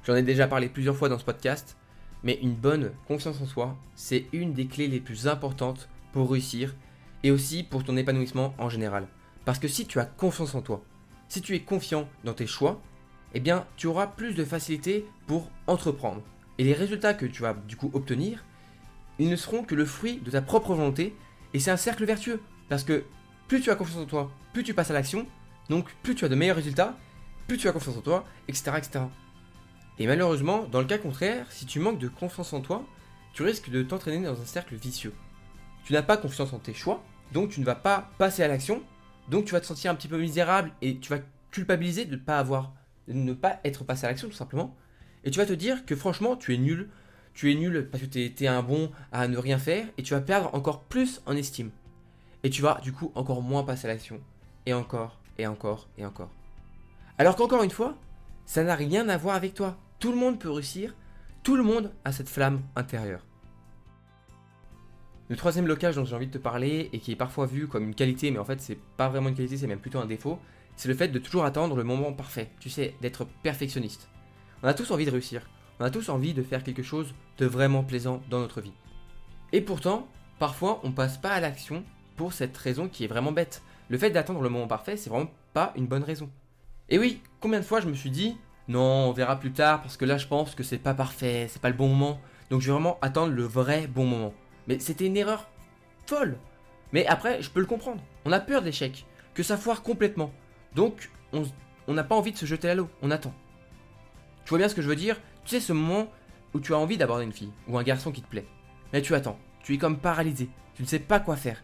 J'en 0.05 0.15
ai 0.15 0.23
déjà 0.23 0.47
parlé 0.47 0.69
plusieurs 0.69 0.95
fois 0.95 1.09
dans 1.09 1.19
ce 1.19 1.25
podcast, 1.25 1.75
mais 2.23 2.39
une 2.41 2.55
bonne 2.55 2.91
confiance 3.07 3.41
en 3.41 3.45
soi, 3.45 3.75
c'est 3.95 4.27
une 4.31 4.53
des 4.53 4.67
clés 4.67 4.87
les 4.87 4.99
plus 4.99 5.27
importantes 5.27 5.89
pour 6.13 6.31
réussir 6.31 6.75
et 7.23 7.31
aussi 7.31 7.63
pour 7.63 7.83
ton 7.83 7.97
épanouissement 7.97 8.53
en 8.57 8.69
général. 8.69 9.07
Parce 9.43 9.59
que 9.59 9.67
si 9.67 9.85
tu 9.85 9.99
as 9.99 10.05
confiance 10.05 10.55
en 10.55 10.61
toi, 10.61 10.83
si 11.29 11.41
tu 11.41 11.55
es 11.55 11.61
confiant 11.61 12.07
dans 12.23 12.33
tes 12.33 12.47
choix, 12.47 12.81
eh 13.33 13.39
bien 13.39 13.65
tu 13.75 13.87
auras 13.87 14.07
plus 14.07 14.33
de 14.33 14.45
facilité 14.45 15.05
pour 15.25 15.51
entreprendre. 15.65 16.21
Et 16.57 16.63
les 16.63 16.73
résultats 16.73 17.13
que 17.13 17.25
tu 17.25 17.41
vas 17.41 17.53
du 17.53 17.75
coup 17.75 17.91
obtenir, 17.93 18.45
ils 19.19 19.29
ne 19.29 19.35
seront 19.35 19.63
que 19.63 19.75
le 19.75 19.85
fruit 19.85 20.17
de 20.17 20.31
ta 20.31 20.41
propre 20.41 20.73
volonté 20.73 21.15
et 21.53 21.59
c'est 21.59 21.71
un 21.71 21.77
cercle 21.77 22.05
vertueux. 22.05 22.39
Parce 22.69 22.83
que 22.83 23.03
plus 23.47 23.61
tu 23.61 23.71
as 23.71 23.75
confiance 23.75 24.03
en 24.03 24.05
toi, 24.05 24.31
plus 24.53 24.63
tu 24.63 24.73
passes 24.73 24.91
à 24.91 24.93
l'action, 24.93 25.25
donc 25.69 25.93
plus 26.03 26.15
tu 26.15 26.25
as 26.25 26.29
de 26.29 26.35
meilleurs 26.35 26.55
résultats, 26.55 26.97
plus 27.47 27.57
tu 27.57 27.67
as 27.67 27.71
confiance 27.71 27.97
en 27.97 28.01
toi, 28.01 28.25
etc. 28.47 28.71
etc. 28.77 28.99
Et 29.99 30.07
malheureusement, 30.07 30.65
dans 30.71 30.79
le 30.79 30.85
cas 30.85 30.97
contraire, 30.97 31.51
si 31.51 31.65
tu 31.65 31.79
manques 31.79 31.99
de 31.99 32.07
confiance 32.07 32.53
en 32.53 32.61
toi, 32.61 32.85
tu 33.33 33.43
risques 33.43 33.69
de 33.69 33.83
t'entraîner 33.83 34.25
dans 34.25 34.39
un 34.39 34.45
cercle 34.45 34.75
vicieux. 34.75 35.13
Tu 35.85 35.93
n'as 35.93 36.03
pas 36.03 36.17
confiance 36.17 36.53
en 36.53 36.59
tes 36.59 36.73
choix, 36.73 37.03
donc 37.33 37.49
tu 37.49 37.59
ne 37.59 37.65
vas 37.65 37.75
pas 37.75 38.11
passer 38.17 38.43
à 38.43 38.47
l'action, 38.47 38.83
donc 39.29 39.45
tu 39.45 39.53
vas 39.53 39.61
te 39.61 39.65
sentir 39.65 39.91
un 39.91 39.95
petit 39.95 40.07
peu 40.07 40.19
misérable 40.19 40.71
et 40.81 40.97
tu 40.97 41.09
vas 41.09 41.19
culpabiliser 41.51 42.05
de 42.05 42.11
ne 42.11 42.21
pas 42.21 42.39
avoir, 42.39 42.73
de 43.07 43.13
ne 43.13 43.33
pas 43.33 43.59
être 43.63 43.83
passé 43.83 44.05
à 44.05 44.09
l'action 44.09 44.27
tout 44.27 44.35
simplement. 44.35 44.75
Et 45.23 45.31
tu 45.31 45.39
vas 45.39 45.45
te 45.45 45.53
dire 45.53 45.85
que 45.85 45.95
franchement, 45.95 46.35
tu 46.35 46.53
es 46.53 46.57
nul, 46.57 46.89
tu 47.33 47.51
es 47.51 47.55
nul 47.55 47.87
parce 47.91 48.03
que 48.03 48.07
tu 48.07 48.43
es, 48.43 48.47
un 48.47 48.63
bon 48.63 48.91
à 49.11 49.27
ne 49.27 49.37
rien 49.37 49.57
faire 49.57 49.85
et 49.97 50.03
tu 50.03 50.13
vas 50.13 50.21
perdre 50.21 50.53
encore 50.53 50.83
plus 50.83 51.21
en 51.25 51.35
estime. 51.35 51.71
Et 52.47 52.49
tu 52.49 52.61
vas 52.61 52.79
du 52.81 52.93
coup 52.93 53.11
encore 53.13 53.41
moins 53.41 53.63
passer 53.63 53.89
à 53.89 53.91
l'action. 53.91 54.21
Et 54.65 54.73
encore, 54.73 55.19
et 55.37 55.45
encore, 55.45 55.89
et 55.97 56.05
encore. 56.05 56.29
Alors 57.17 57.35
qu'encore 57.35 57.61
une 57.61 57.71
fois, 57.71 57.97
ça 58.45 58.63
n'a 58.63 58.73
rien 58.73 59.09
à 59.09 59.17
voir 59.17 59.35
avec 59.35 59.53
toi. 59.53 59.75
Tout 59.99 60.11
le 60.11 60.17
monde 60.17 60.39
peut 60.39 60.49
réussir, 60.49 60.95
tout 61.43 61.57
le 61.57 61.63
monde 61.63 61.91
a 62.05 62.13
cette 62.13 62.29
flamme 62.29 62.61
intérieure. 62.77 63.25
Le 65.27 65.35
troisième 65.35 65.65
blocage 65.65 65.97
dont 65.97 66.05
j'ai 66.05 66.15
envie 66.15 66.27
de 66.27 66.31
te 66.31 66.37
parler 66.37 66.89
et 66.93 66.99
qui 66.99 67.11
est 67.11 67.17
parfois 67.17 67.47
vu 67.47 67.67
comme 67.67 67.83
une 67.83 67.95
qualité, 67.95 68.31
mais 68.31 68.39
en 68.39 68.45
fait 68.45 68.61
c'est 68.61 68.79
pas 68.95 69.09
vraiment 69.09 69.27
une 69.27 69.35
qualité, 69.35 69.57
c'est 69.57 69.67
même 69.67 69.81
plutôt 69.81 69.99
un 69.99 70.05
défaut, 70.05 70.39
c'est 70.77 70.87
le 70.87 70.95
fait 70.95 71.09
de 71.09 71.19
toujours 71.19 71.43
attendre 71.43 71.75
le 71.75 71.83
moment 71.83 72.13
parfait. 72.13 72.49
Tu 72.61 72.69
sais, 72.69 72.95
d'être 73.01 73.25
perfectionniste. 73.43 74.07
On 74.63 74.69
a 74.69 74.73
tous 74.73 74.89
envie 74.91 75.05
de 75.05 75.11
réussir. 75.11 75.49
On 75.81 75.83
a 75.83 75.89
tous 75.89 76.07
envie 76.07 76.33
de 76.33 76.43
faire 76.43 76.63
quelque 76.63 76.81
chose 76.81 77.13
de 77.39 77.45
vraiment 77.45 77.83
plaisant 77.83 78.21
dans 78.29 78.39
notre 78.39 78.61
vie. 78.61 78.71
Et 79.51 79.59
pourtant, 79.59 80.07
parfois 80.39 80.79
on 80.85 80.93
passe 80.93 81.17
pas 81.17 81.31
à 81.31 81.41
l'action 81.41 81.83
pour 82.17 82.33
cette 82.33 82.57
raison 82.57 82.89
qui 82.89 83.05
est 83.05 83.07
vraiment 83.07 83.31
bête. 83.31 83.61
Le 83.87 83.97
fait 83.97 84.09
d'attendre 84.09 84.41
le 84.41 84.49
moment 84.49 84.67
parfait, 84.67 84.97
c'est 84.97 85.09
vraiment 85.09 85.31
pas 85.53 85.71
une 85.77 85.87
bonne 85.87 86.03
raison. 86.03 86.29
Et 86.89 86.99
oui, 86.99 87.21
combien 87.39 87.59
de 87.59 87.65
fois 87.65 87.79
je 87.79 87.87
me 87.87 87.93
suis 87.93 88.09
dit, 88.09 88.37
non, 88.67 89.07
on 89.07 89.13
verra 89.13 89.39
plus 89.39 89.53
tard 89.53 89.81
parce 89.81 89.95
que 89.95 90.03
là 90.03 90.17
je 90.17 90.27
pense 90.27 90.55
que 90.55 90.63
c'est 90.63 90.77
pas 90.77 90.93
parfait, 90.93 91.47
c'est 91.49 91.61
pas 91.61 91.69
le 91.69 91.75
bon 91.75 91.87
moment. 91.87 92.19
Donc 92.49 92.61
je 92.61 92.67
vais 92.67 92.73
vraiment 92.73 92.97
attendre 93.01 93.33
le 93.33 93.43
vrai 93.43 93.87
bon 93.87 94.05
moment. 94.05 94.33
Mais 94.67 94.79
c'était 94.79 95.05
une 95.05 95.15
erreur 95.15 95.47
folle. 96.05 96.37
Mais 96.91 97.05
après, 97.07 97.41
je 97.41 97.49
peux 97.49 97.59
le 97.59 97.65
comprendre. 97.65 98.01
On 98.25 98.31
a 98.31 98.39
peur 98.39 98.61
de 98.61 98.65
l'échec, 98.65 99.05
que 99.33 99.43
ça 99.43 99.57
foire 99.57 99.83
complètement. 99.83 100.31
Donc 100.75 101.09
on 101.31 101.93
n'a 101.93 102.03
pas 102.03 102.15
envie 102.15 102.31
de 102.31 102.37
se 102.37 102.45
jeter 102.45 102.69
à 102.69 102.75
l'eau, 102.75 102.89
on 103.01 103.11
attend. 103.11 103.33
Tu 104.43 104.49
vois 104.49 104.57
bien 104.57 104.69
ce 104.69 104.75
que 104.75 104.81
je 104.81 104.87
veux 104.87 104.95
dire? 104.95 105.19
Tu 105.43 105.51
sais 105.51 105.59
ce 105.59 105.73
moment 105.73 106.07
où 106.53 106.59
tu 106.59 106.73
as 106.73 106.77
envie 106.77 106.97
d'aborder 106.97 107.25
une 107.25 107.33
fille 107.33 107.51
ou 107.67 107.77
un 107.77 107.83
garçon 107.83 108.11
qui 108.11 108.21
te 108.21 108.27
plaît. 108.27 108.47
Mais 108.93 109.01
tu 109.01 109.13
attends, 109.13 109.37
tu 109.61 109.73
es 109.73 109.77
comme 109.77 109.99
paralysé, 109.99 110.49
tu 110.73 110.81
ne 110.81 110.87
sais 110.87 110.99
pas 110.99 111.19
quoi 111.19 111.35
faire. 111.35 111.61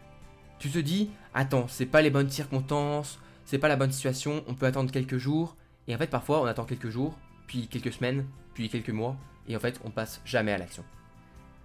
Tu 0.63 0.69
te 0.69 0.79
dis, 0.79 1.09
attends, 1.33 1.67
c'est 1.67 1.85
pas 1.85 2.01
les 2.01 2.09
bonnes 2.09 2.29
circonstances, 2.29 3.19
c'est 3.43 3.57
pas 3.57 3.67
la 3.67 3.75
bonne 3.75 3.91
situation, 3.91 4.45
on 4.47 4.53
peut 4.53 4.65
attendre 4.65 4.93
quelques 4.93 5.17
jours. 5.17 5.57
Et 5.89 5.93
en 5.93 5.97
fait, 5.97 6.09
parfois, 6.09 6.41
on 6.41 6.45
attend 6.45 6.63
quelques 6.63 6.87
jours, 6.87 7.19
puis 7.47 7.67
quelques 7.67 7.91
semaines, 7.91 8.25
puis 8.53 8.69
quelques 8.69 8.91
mois, 8.91 9.17
et 9.49 9.57
en 9.57 9.59
fait, 9.59 9.81
on 9.83 9.89
passe 9.89 10.21
jamais 10.23 10.53
à 10.53 10.57
l'action. 10.57 10.85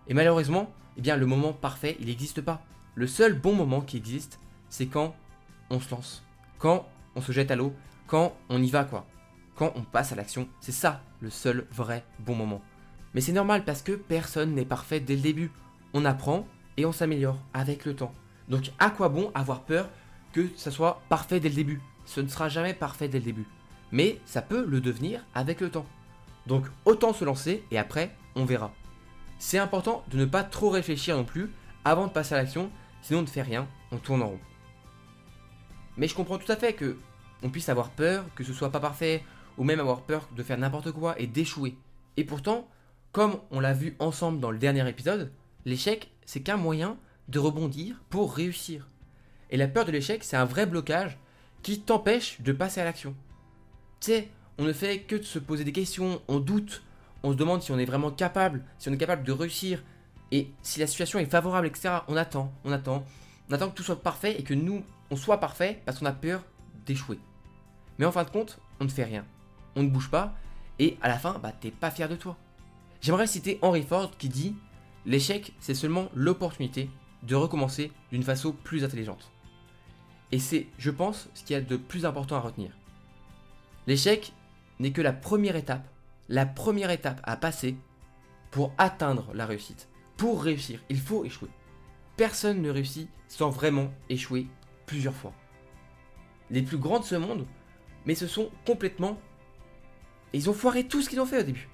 Et 0.08 0.14
malheureusement, 0.14 0.74
eh 0.96 1.00
bien, 1.00 1.16
le 1.16 1.26
moment 1.26 1.52
parfait, 1.52 1.96
il 2.00 2.06
n'existe 2.06 2.40
pas. 2.40 2.60
Le 2.96 3.06
seul 3.06 3.38
bon 3.38 3.54
moment 3.54 3.82
qui 3.82 3.98
existe, 3.98 4.40
c'est 4.68 4.88
quand 4.88 5.14
on 5.70 5.78
se 5.78 5.92
lance, 5.92 6.24
quand 6.58 6.88
on 7.14 7.20
se 7.20 7.30
jette 7.30 7.52
à 7.52 7.56
l'eau, 7.56 7.72
quand 8.08 8.34
on 8.48 8.60
y 8.60 8.68
va, 8.68 8.82
quoi. 8.82 9.06
Quand 9.54 9.72
on 9.76 9.82
passe 9.82 10.10
à 10.10 10.16
l'action, 10.16 10.48
c'est 10.58 10.72
ça 10.72 11.04
le 11.20 11.30
seul 11.30 11.68
vrai 11.70 12.04
bon 12.18 12.34
moment. 12.34 12.62
Mais 13.14 13.20
c'est 13.20 13.30
normal 13.30 13.64
parce 13.64 13.82
que 13.82 13.92
personne 13.92 14.56
n'est 14.56 14.64
parfait 14.64 14.98
dès 14.98 15.14
le 15.14 15.22
début. 15.22 15.52
On 15.94 16.04
apprend 16.04 16.48
et 16.76 16.84
on 16.84 16.90
s'améliore 16.90 17.38
avec 17.54 17.84
le 17.84 17.94
temps. 17.94 18.12
Donc 18.48 18.70
à 18.78 18.90
quoi 18.90 19.08
bon 19.08 19.30
avoir 19.34 19.62
peur 19.62 19.88
que 20.32 20.48
ça 20.56 20.70
soit 20.70 21.02
parfait 21.08 21.40
dès 21.40 21.48
le 21.48 21.54
début? 21.54 21.80
Ce 22.04 22.20
ne 22.20 22.28
sera 22.28 22.48
jamais 22.48 22.74
parfait 22.74 23.08
dès 23.08 23.18
le 23.18 23.24
début. 23.24 23.46
Mais 23.92 24.20
ça 24.24 24.42
peut 24.42 24.64
le 24.66 24.80
devenir 24.80 25.24
avec 25.34 25.60
le 25.60 25.70
temps. 25.70 25.86
Donc 26.46 26.66
autant 26.84 27.12
se 27.12 27.24
lancer 27.24 27.64
et 27.70 27.78
après 27.78 28.14
on 28.34 28.44
verra. 28.44 28.72
C'est 29.38 29.58
important 29.58 30.04
de 30.10 30.18
ne 30.18 30.24
pas 30.24 30.44
trop 30.44 30.70
réfléchir 30.70 31.16
non 31.16 31.24
plus 31.24 31.50
avant 31.84 32.06
de 32.06 32.12
passer 32.12 32.34
à 32.34 32.38
l'action, 32.38 32.70
sinon 33.02 33.20
on 33.20 33.22
ne 33.22 33.26
fait 33.26 33.42
rien, 33.42 33.68
on 33.92 33.98
tourne 33.98 34.22
en 34.22 34.28
rond. 34.28 34.40
Mais 35.96 36.08
je 36.08 36.14
comprends 36.14 36.38
tout 36.38 36.50
à 36.50 36.56
fait 36.56 36.72
que 36.72 36.96
on 37.42 37.50
puisse 37.50 37.68
avoir 37.68 37.90
peur, 37.90 38.24
que 38.34 38.44
ce 38.44 38.52
soit 38.52 38.70
pas 38.70 38.80
parfait, 38.80 39.22
ou 39.58 39.64
même 39.64 39.80
avoir 39.80 40.02
peur 40.02 40.28
de 40.36 40.42
faire 40.42 40.58
n'importe 40.58 40.92
quoi 40.92 41.18
et 41.20 41.26
d'échouer. 41.26 41.76
Et 42.16 42.24
pourtant, 42.24 42.68
comme 43.12 43.38
on 43.50 43.60
l'a 43.60 43.72
vu 43.72 43.96
ensemble 43.98 44.40
dans 44.40 44.50
le 44.50 44.58
dernier 44.58 44.88
épisode, 44.88 45.32
l'échec, 45.64 46.10
c'est 46.24 46.42
qu'un 46.42 46.56
moyen 46.56 46.96
de 47.28 47.38
rebondir 47.38 48.02
pour 48.10 48.34
réussir. 48.34 48.88
Et 49.50 49.56
la 49.56 49.68
peur 49.68 49.84
de 49.84 49.92
l'échec, 49.92 50.24
c'est 50.24 50.36
un 50.36 50.44
vrai 50.44 50.66
blocage 50.66 51.18
qui 51.62 51.80
t'empêche 51.80 52.40
de 52.40 52.52
passer 52.52 52.80
à 52.80 52.84
l'action. 52.84 53.14
Tu 54.00 54.12
sais, 54.12 54.28
on 54.58 54.64
ne 54.64 54.72
fait 54.72 55.00
que 55.00 55.16
de 55.16 55.22
se 55.22 55.38
poser 55.38 55.64
des 55.64 55.72
questions, 55.72 56.20
on 56.28 56.40
doute, 56.40 56.82
on 57.22 57.32
se 57.32 57.36
demande 57.36 57.62
si 57.62 57.72
on 57.72 57.78
est 57.78 57.84
vraiment 57.84 58.10
capable, 58.10 58.64
si 58.78 58.88
on 58.88 58.92
est 58.92 58.98
capable 58.98 59.24
de 59.24 59.32
réussir, 59.32 59.82
et 60.30 60.50
si 60.62 60.80
la 60.80 60.86
situation 60.86 61.18
est 61.18 61.26
favorable, 61.26 61.66
etc. 61.66 62.00
On 62.08 62.16
attend, 62.16 62.52
on 62.64 62.72
attend, 62.72 63.04
on 63.48 63.54
attend 63.54 63.70
que 63.70 63.74
tout 63.74 63.82
soit 63.82 64.02
parfait 64.02 64.38
et 64.38 64.42
que 64.42 64.54
nous, 64.54 64.84
on 65.10 65.16
soit 65.16 65.40
parfait 65.40 65.82
parce 65.84 65.98
qu'on 65.98 66.06
a 66.06 66.12
peur 66.12 66.44
d'échouer. 66.86 67.18
Mais 67.98 68.06
en 68.06 68.12
fin 68.12 68.24
de 68.24 68.30
compte, 68.30 68.58
on 68.80 68.84
ne 68.84 68.90
fait 68.90 69.04
rien, 69.04 69.24
on 69.74 69.82
ne 69.82 69.88
bouge 69.88 70.10
pas, 70.10 70.34
et 70.78 70.98
à 71.02 71.08
la 71.08 71.18
fin, 71.18 71.38
bah 71.38 71.52
t'es 71.52 71.70
pas 71.70 71.90
fier 71.90 72.08
de 72.08 72.16
toi. 72.16 72.36
J'aimerais 73.00 73.26
citer 73.26 73.58
Henry 73.62 73.82
Ford 73.82 74.10
qui 74.16 74.28
dit 74.28 74.54
L'échec, 75.06 75.54
c'est 75.60 75.74
seulement 75.74 76.08
l'opportunité 76.14 76.90
de 77.22 77.34
recommencer 77.34 77.92
d'une 78.12 78.22
façon 78.22 78.52
plus 78.52 78.84
intelligente. 78.84 79.30
Et 80.30 80.38
c'est, 80.38 80.66
je 80.78 80.90
pense, 80.90 81.28
ce 81.34 81.42
qu'il 81.42 81.54
y 81.54 81.58
a 81.58 81.62
de 81.62 81.76
plus 81.76 82.04
important 82.04 82.36
à 82.36 82.40
retenir. 82.40 82.70
L'échec 83.86 84.32
n'est 84.78 84.92
que 84.92 85.00
la 85.00 85.12
première 85.12 85.56
étape, 85.56 85.88
la 86.28 86.46
première 86.46 86.90
étape 86.90 87.20
à 87.24 87.36
passer 87.36 87.76
pour 88.50 88.72
atteindre 88.78 89.32
la 89.34 89.46
réussite. 89.46 89.88
Pour 90.16 90.42
réussir, 90.42 90.80
il 90.88 90.98
faut 90.98 91.24
échouer. 91.24 91.48
Personne 92.16 92.60
ne 92.60 92.70
réussit 92.70 93.08
sans 93.28 93.50
vraiment 93.50 93.90
échouer 94.08 94.46
plusieurs 94.86 95.14
fois. 95.14 95.32
Les 96.50 96.62
plus 96.62 96.78
grands 96.78 97.00
de 97.00 97.04
ce 97.04 97.14
monde, 97.14 97.46
mais 98.04 98.14
ce 98.14 98.26
sont 98.26 98.50
complètement... 98.66 99.18
Ils 100.32 100.50
ont 100.50 100.54
foiré 100.54 100.86
tout 100.86 101.00
ce 101.00 101.08
qu'ils 101.08 101.20
ont 101.20 101.26
fait 101.26 101.40
au 101.40 101.44
début. 101.44 101.68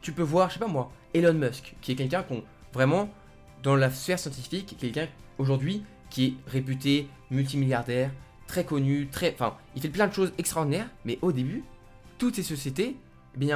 Tu 0.00 0.12
peux 0.12 0.22
voir, 0.22 0.48
je 0.48 0.54
sais 0.54 0.60
pas 0.60 0.66
moi, 0.66 0.92
Elon 1.14 1.34
Musk, 1.34 1.74
qui 1.80 1.92
est 1.92 1.96
quelqu'un 1.96 2.22
qu'on 2.22 2.44
vraiment 2.72 3.08
dans 3.64 3.74
la 3.76 3.90
sphère 3.90 4.18
scientifique, 4.18 4.76
quelqu'un 4.78 5.08
aujourd'hui 5.38 5.82
qui 6.10 6.26
est 6.26 6.34
réputé 6.50 7.08
multimilliardaire, 7.30 8.12
très 8.46 8.64
connu, 8.64 9.08
très, 9.10 9.32
enfin, 9.32 9.56
il 9.74 9.80
fait 9.80 9.88
plein 9.88 10.06
de 10.06 10.12
choses 10.12 10.32
extraordinaires, 10.38 10.88
mais 11.04 11.18
au 11.22 11.32
début, 11.32 11.64
toutes 12.18 12.36
ces 12.36 12.42
sociétés, 12.42 12.96
eh 13.40 13.52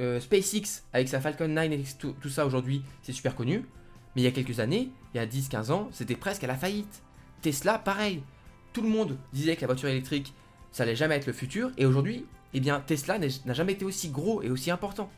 euh, 0.00 0.20
SpaceX 0.20 0.84
avec 0.92 1.08
sa 1.08 1.20
Falcon 1.20 1.48
9 1.48 1.72
et 1.72 1.84
tout, 1.98 2.28
ça 2.28 2.46
aujourd'hui, 2.46 2.82
c'est 3.02 3.12
super 3.12 3.34
connu, 3.34 3.66
mais 4.14 4.22
il 4.22 4.24
y 4.24 4.28
a 4.28 4.30
quelques 4.30 4.60
années, 4.60 4.90
il 5.12 5.16
y 5.16 5.20
a 5.20 5.26
10-15 5.26 5.72
ans, 5.72 5.88
c'était 5.90 6.14
presque 6.14 6.44
à 6.44 6.46
la 6.46 6.54
faillite. 6.54 7.02
Tesla, 7.42 7.78
pareil. 7.78 8.22
Tout 8.72 8.82
le 8.82 8.88
monde 8.88 9.18
disait 9.32 9.56
que 9.56 9.62
la 9.62 9.66
voiture 9.66 9.88
électrique, 9.88 10.32
ça 10.70 10.84
allait 10.84 10.96
jamais 10.96 11.16
être 11.16 11.26
le 11.26 11.32
futur, 11.32 11.72
et 11.76 11.86
aujourd'hui, 11.86 12.24
eh 12.54 12.60
bien, 12.60 12.80
Tesla 12.80 13.18
n'a 13.18 13.52
jamais 13.52 13.72
été 13.72 13.84
aussi 13.84 14.10
gros 14.10 14.42
et 14.42 14.50
aussi 14.50 14.70
important. 14.70 15.10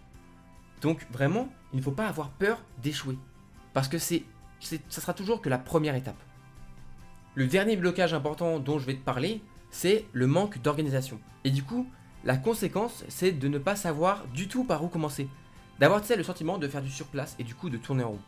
Donc 0.80 1.06
vraiment, 1.12 1.52
il 1.74 1.78
ne 1.78 1.82
faut 1.82 1.92
pas 1.92 2.06
avoir 2.06 2.30
peur 2.30 2.62
d'échouer. 2.82 3.18
Parce 3.76 3.88
que 3.88 3.98
c'est, 3.98 4.24
ça 4.58 5.02
sera 5.02 5.12
toujours 5.12 5.42
que 5.42 5.50
la 5.50 5.58
première 5.58 5.96
étape. 5.96 6.16
Le 7.34 7.46
dernier 7.46 7.76
blocage 7.76 8.14
important 8.14 8.58
dont 8.58 8.78
je 8.78 8.86
vais 8.86 8.94
te 8.94 9.04
parler, 9.04 9.42
c'est 9.70 10.06
le 10.14 10.26
manque 10.26 10.62
d'organisation. 10.62 11.20
Et 11.44 11.50
du 11.50 11.62
coup, 11.62 11.86
la 12.24 12.38
conséquence, 12.38 13.04
c'est 13.08 13.32
de 13.32 13.48
ne 13.48 13.58
pas 13.58 13.76
savoir 13.76 14.26
du 14.28 14.48
tout 14.48 14.64
par 14.64 14.82
où 14.82 14.88
commencer. 14.88 15.28
D'avoir, 15.78 16.00
tu 16.00 16.06
sais, 16.06 16.16
le 16.16 16.22
sentiment 16.22 16.56
de 16.56 16.66
faire 16.68 16.80
du 16.80 16.90
surplace 16.90 17.36
et 17.38 17.44
du 17.44 17.54
coup 17.54 17.68
de 17.68 17.76
tourner 17.76 18.02
en 18.02 18.12
rond. 18.12 18.18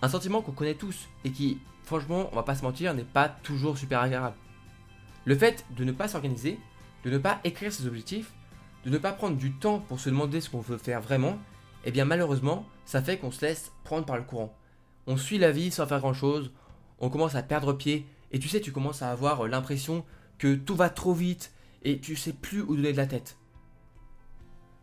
Un 0.00 0.08
sentiment 0.08 0.40
qu'on 0.40 0.52
connaît 0.52 0.72
tous 0.72 1.06
et 1.26 1.32
qui, 1.32 1.58
franchement, 1.82 2.30
on 2.32 2.36
va 2.36 2.42
pas 2.42 2.54
se 2.54 2.62
mentir, 2.62 2.94
n'est 2.94 3.04
pas 3.04 3.28
toujours 3.28 3.76
super 3.76 4.00
agréable. 4.00 4.36
Le 5.26 5.36
fait 5.36 5.66
de 5.76 5.84
ne 5.84 5.92
pas 5.92 6.08
s'organiser, 6.08 6.58
de 7.04 7.10
ne 7.10 7.18
pas 7.18 7.40
écrire 7.44 7.74
ses 7.74 7.86
objectifs, 7.86 8.32
de 8.86 8.90
ne 8.90 8.96
pas 8.96 9.12
prendre 9.12 9.36
du 9.36 9.52
temps 9.52 9.80
pour 9.80 10.00
se 10.00 10.08
demander 10.08 10.40
ce 10.40 10.48
qu'on 10.48 10.60
veut 10.60 10.78
faire 10.78 11.02
vraiment, 11.02 11.36
eh 11.84 11.90
bien 11.90 12.06
malheureusement, 12.06 12.64
ça 12.86 13.02
fait 13.02 13.18
qu'on 13.18 13.32
se 13.32 13.44
laisse 13.44 13.70
prendre 13.84 14.06
par 14.06 14.16
le 14.16 14.22
courant. 14.22 14.56
On 15.06 15.16
suit 15.16 15.38
la 15.38 15.50
vie 15.50 15.70
sans 15.70 15.86
faire 15.86 16.00
grand 16.00 16.14
chose, 16.14 16.52
on 16.98 17.10
commence 17.10 17.34
à 17.34 17.42
perdre 17.42 17.72
pied, 17.72 18.06
et 18.30 18.38
tu 18.38 18.48
sais, 18.48 18.60
tu 18.60 18.72
commences 18.72 19.02
à 19.02 19.10
avoir 19.10 19.46
l'impression 19.48 20.04
que 20.38 20.54
tout 20.54 20.76
va 20.76 20.90
trop 20.90 21.12
vite, 21.12 21.52
et 21.82 21.98
tu 21.98 22.16
sais 22.16 22.32
plus 22.32 22.62
où 22.62 22.76
donner 22.76 22.92
de 22.92 22.96
la 22.96 23.06
tête. 23.06 23.36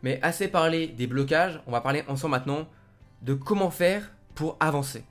Mais 0.02 0.20
assez 0.22 0.48
parlé 0.48 0.86
des 0.88 1.06
blocages, 1.06 1.60
on 1.66 1.72
va 1.72 1.80
parler 1.80 2.04
ensemble 2.08 2.32
maintenant 2.32 2.68
de 3.22 3.34
comment 3.34 3.70
faire 3.70 4.12
pour 4.34 4.56
avancer. 4.60 5.04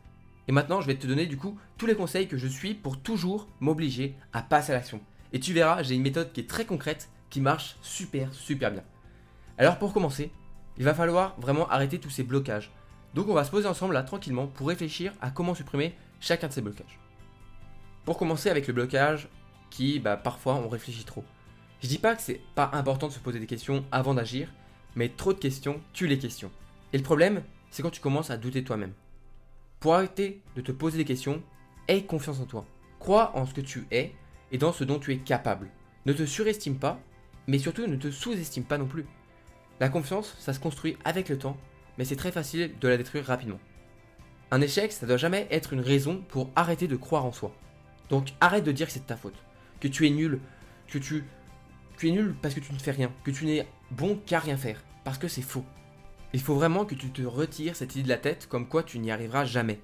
Et 0.47 0.51
maintenant, 0.51 0.81
je 0.81 0.87
vais 0.87 0.95
te 0.95 1.05
donner 1.05 1.27
du 1.27 1.37
coup 1.37 1.59
tous 1.77 1.85
les 1.85 1.95
conseils 1.95 2.27
que 2.27 2.37
je 2.37 2.47
suis 2.47 2.73
pour 2.73 2.99
toujours 2.99 3.47
m'obliger 3.59 4.15
à 4.33 4.41
passer 4.41 4.71
à 4.71 4.75
l'action. 4.75 4.99
Et 5.31 5.39
tu 5.39 5.53
verras, 5.53 5.83
j'ai 5.83 5.93
une 5.93 6.01
méthode 6.01 6.31
qui 6.31 6.41
est 6.41 6.49
très 6.49 6.65
concrète, 6.65 7.09
qui 7.29 7.39
marche 7.39 7.75
super, 7.81 8.33
super 8.33 8.71
bien. 8.71 8.83
Alors 9.59 9.77
pour 9.77 9.93
commencer, 9.93 10.31
il 10.77 10.85
va 10.85 10.95
falloir 10.95 11.39
vraiment 11.39 11.69
arrêter 11.69 11.99
tous 11.99 12.09
ces 12.09 12.23
blocages. 12.23 12.71
Donc 13.13 13.27
on 13.27 13.33
va 13.33 13.43
se 13.43 13.51
poser 13.51 13.67
ensemble 13.67 13.93
là 13.93 14.03
tranquillement 14.03 14.47
pour 14.47 14.67
réfléchir 14.67 15.13
à 15.21 15.31
comment 15.31 15.55
supprimer 15.55 15.95
chacun 16.19 16.47
de 16.47 16.53
ces 16.53 16.61
blocages. 16.61 16.99
Pour 18.05 18.17
commencer 18.17 18.49
avec 18.49 18.67
le 18.67 18.73
blocage 18.73 19.29
qui, 19.69 19.99
bah, 19.99 20.17
parfois, 20.17 20.55
on 20.55 20.67
réfléchit 20.67 21.03
trop. 21.03 21.23
Je 21.81 21.87
dis 21.87 21.97
pas 21.97 22.15
que 22.15 22.21
c'est 22.21 22.41
pas 22.55 22.69
important 22.73 23.07
de 23.07 23.13
se 23.13 23.19
poser 23.19 23.39
des 23.39 23.45
questions 23.45 23.85
avant 23.91 24.13
d'agir, 24.13 24.49
mais 24.95 25.09
trop 25.09 25.33
de 25.33 25.39
questions 25.39 25.81
tuent 25.93 26.07
les 26.07 26.19
questions. 26.19 26.51
Et 26.91 26.97
le 26.97 27.03
problème, 27.03 27.43
c'est 27.71 27.83
quand 27.83 27.91
tu 27.91 28.01
commences 28.01 28.31
à 28.31 28.37
douter 28.37 28.63
toi-même. 28.63 28.93
Pour 29.79 29.95
arrêter 29.95 30.41
de 30.55 30.61
te 30.61 30.71
poser 30.71 30.97
des 30.97 31.05
questions, 31.05 31.41
aie 31.87 32.03
confiance 32.03 32.39
en 32.39 32.45
toi. 32.45 32.65
Crois 32.99 33.35
en 33.35 33.45
ce 33.45 33.53
que 33.53 33.61
tu 33.61 33.87
es 33.91 34.13
et 34.51 34.57
dans 34.57 34.73
ce 34.73 34.83
dont 34.83 34.99
tu 34.99 35.13
es 35.13 35.17
capable. 35.17 35.69
Ne 36.05 36.13
te 36.13 36.25
surestime 36.25 36.77
pas, 36.77 36.99
mais 37.47 37.59
surtout 37.59 37.87
ne 37.87 37.95
te 37.95 38.11
sous-estime 38.11 38.65
pas 38.65 38.77
non 38.77 38.87
plus. 38.87 39.05
La 39.79 39.89
confiance, 39.89 40.35
ça 40.39 40.53
se 40.53 40.59
construit 40.59 40.97
avec 41.05 41.29
le 41.29 41.37
temps, 41.37 41.57
mais 41.99 42.05
c'est 42.05 42.15
très 42.15 42.31
facile 42.31 42.71
de 42.79 42.87
la 42.87 42.95
détruire 42.95 43.25
rapidement. 43.25 43.59
Un 44.51 44.61
échec, 44.61 44.93
ça 44.93 45.05
doit 45.05 45.17
jamais 45.17 45.47
être 45.51 45.73
une 45.73 45.81
raison 45.81 46.23
pour 46.29 46.49
arrêter 46.55 46.87
de 46.87 46.95
croire 46.95 47.25
en 47.25 47.33
soi. 47.33 47.53
Donc 48.09 48.29
arrête 48.39 48.63
de 48.63 48.71
dire 48.71 48.87
que 48.87 48.93
c'est 48.93 49.01
de 49.01 49.05
ta 49.05 49.17
faute, 49.17 49.35
que 49.81 49.89
tu 49.89 50.07
es 50.07 50.09
nul, 50.09 50.39
que 50.87 50.97
tu, 50.97 51.25
tu 51.97 52.07
es 52.07 52.11
nul 52.11 52.33
parce 52.41 52.55
que 52.55 52.61
tu 52.61 52.71
ne 52.71 52.79
fais 52.79 52.91
rien, 52.91 53.11
que 53.25 53.31
tu 53.31 53.45
n'es 53.45 53.67
bon 53.91 54.17
qu'à 54.25 54.39
rien 54.39 54.55
faire, 54.55 54.81
parce 55.03 55.17
que 55.17 55.27
c'est 55.27 55.41
faux. 55.41 55.65
Il 56.31 56.39
faut 56.39 56.55
vraiment 56.55 56.85
que 56.85 56.95
tu 56.95 57.11
te 57.11 57.21
retires 57.21 57.75
cette 57.75 57.95
idée 57.95 58.03
de 58.03 58.09
la 58.09 58.17
tête 58.17 58.47
comme 58.47 58.69
quoi 58.69 58.81
tu 58.81 58.97
n'y 58.99 59.11
arriveras 59.11 59.43
jamais. 59.43 59.81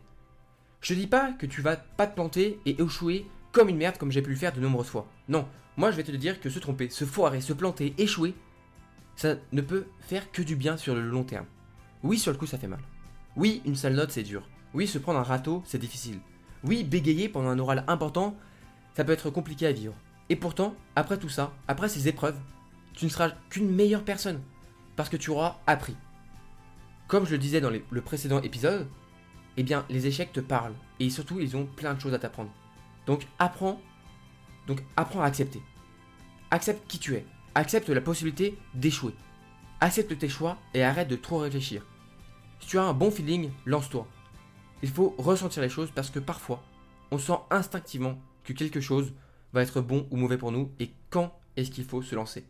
Je 0.79 0.93
te 0.93 1.00
dis 1.00 1.07
pas 1.07 1.34
que 1.34 1.45
tu 1.45 1.62
vas 1.62 1.75
pas 1.75 2.07
te 2.07 2.15
planter 2.15 2.62
et 2.65 2.81
échouer 2.81 3.25
comme 3.51 3.67
une 3.67 3.77
merde 3.77 3.98
comme 3.98 4.12
j'ai 4.12 4.22
pu 4.22 4.29
le 4.29 4.38
faire 4.38 4.53
de 4.53 4.62
nombreuses 4.62 4.88
fois. 4.88 5.10
Non, 5.27 5.50
moi 5.75 5.91
je 5.91 5.98
vais 5.98 6.03
te 6.03 6.12
dire 6.13 6.39
que 6.39 6.50
se 6.50 6.60
tromper, 6.60 6.89
se 6.89 7.03
foirer, 7.03 7.41
se 7.41 7.51
planter, 7.51 7.93
échouer, 7.98 8.36
ça 9.17 9.36
ne 9.51 9.62
peut 9.62 9.88
faire 10.00 10.31
que 10.31 10.41
du 10.41 10.55
bien 10.55 10.77
sur 10.77 10.95
le 10.95 11.01
long 11.01 11.25
terme. 11.25 11.45
Oui, 12.05 12.19
sur 12.19 12.31
le 12.31 12.38
coup 12.38 12.45
ça 12.45 12.59
fait 12.59 12.67
mal. 12.67 12.81
Oui, 13.35 13.63
une 13.65 13.75
sale 13.75 13.95
note 13.95 14.12
c'est 14.12 14.21
dur. 14.21 14.47
Oui, 14.75 14.85
se 14.85 15.00
prendre 15.00 15.17
un 15.17 15.24
râteau 15.24 15.63
c'est 15.65 15.79
difficile. 15.79 16.19
Oui, 16.63 16.83
bégayer 16.83 17.29
pendant 17.29 17.50
un 17.50 17.57
oral 17.57 17.83
important, 17.88 18.38
ça 18.93 19.03
peut 19.03 19.12
être 19.12 19.31
compliqué 19.31 19.65
à 19.65 19.71
vivre. 19.71 19.95
Et 20.29 20.35
pourtant, 20.35 20.75
après 20.95 21.17
tout 21.17 21.29
ça, 21.29 21.51
après 21.67 21.89
ces 21.89 22.07
épreuves, 22.07 22.39
tu 22.93 23.05
ne 23.05 23.09
seras 23.09 23.31
qu'une 23.50 23.74
meilleure 23.74 24.03
personne. 24.03 24.41
Parce 24.95 25.09
que 25.09 25.17
tu 25.17 25.31
auras 25.31 25.57
appris. 25.65 25.95
Comme 27.07 27.25
je 27.25 27.31
le 27.31 27.39
disais 27.39 27.59
dans 27.59 27.71
le 27.71 28.01
précédent 28.01 28.39
épisode, 28.41 28.88
eh 29.57 29.63
bien, 29.63 29.83
les 29.89 30.05
échecs 30.05 30.31
te 30.31 30.39
parlent. 30.39 30.75
Et 31.00 31.09
surtout, 31.09 31.39
ils 31.39 31.57
ont 31.57 31.65
plein 31.65 31.95
de 31.95 32.00
choses 32.00 32.13
à 32.13 32.19
t'apprendre. 32.19 32.51
Donc, 33.07 33.27
apprends. 33.39 33.81
Donc, 34.67 34.83
apprends 34.95 35.21
à 35.21 35.25
accepter. 35.25 35.62
Accepte 36.51 36.88
qui 36.88 37.00
tu 37.00 37.15
es. 37.15 37.25
Accepte 37.55 37.89
la 37.89 38.01
possibilité 38.01 38.57
d'échouer. 38.75 39.15
Accepte 39.81 40.17
tes 40.17 40.29
choix 40.29 40.57
et 40.75 40.83
arrête 40.83 41.07
de 41.07 41.15
trop 41.15 41.39
réfléchir. 41.39 41.83
Si 42.59 42.67
tu 42.67 42.77
as 42.77 42.83
un 42.83 42.93
bon 42.93 43.12
feeling, 43.12 43.51
lance-toi. 43.65 44.07
Il 44.81 44.89
faut 44.89 45.15
ressentir 45.17 45.62
les 45.62 45.69
choses 45.69 45.91
parce 45.93 46.09
que 46.09 46.19
parfois, 46.19 46.63
on 47.12 47.17
sent 47.17 47.38
instinctivement 47.50 48.17
que 48.43 48.53
quelque 48.53 48.81
chose 48.81 49.13
va 49.53 49.62
être 49.62 49.81
bon 49.81 50.07
ou 50.12 50.17
mauvais 50.17 50.38
pour 50.38 50.51
nous 50.51 50.71
et 50.79 50.91
quand 51.09 51.38
est-ce 51.55 51.71
qu'il 51.71 51.85
faut 51.85 52.01
se 52.01 52.15
lancer. 52.15 52.45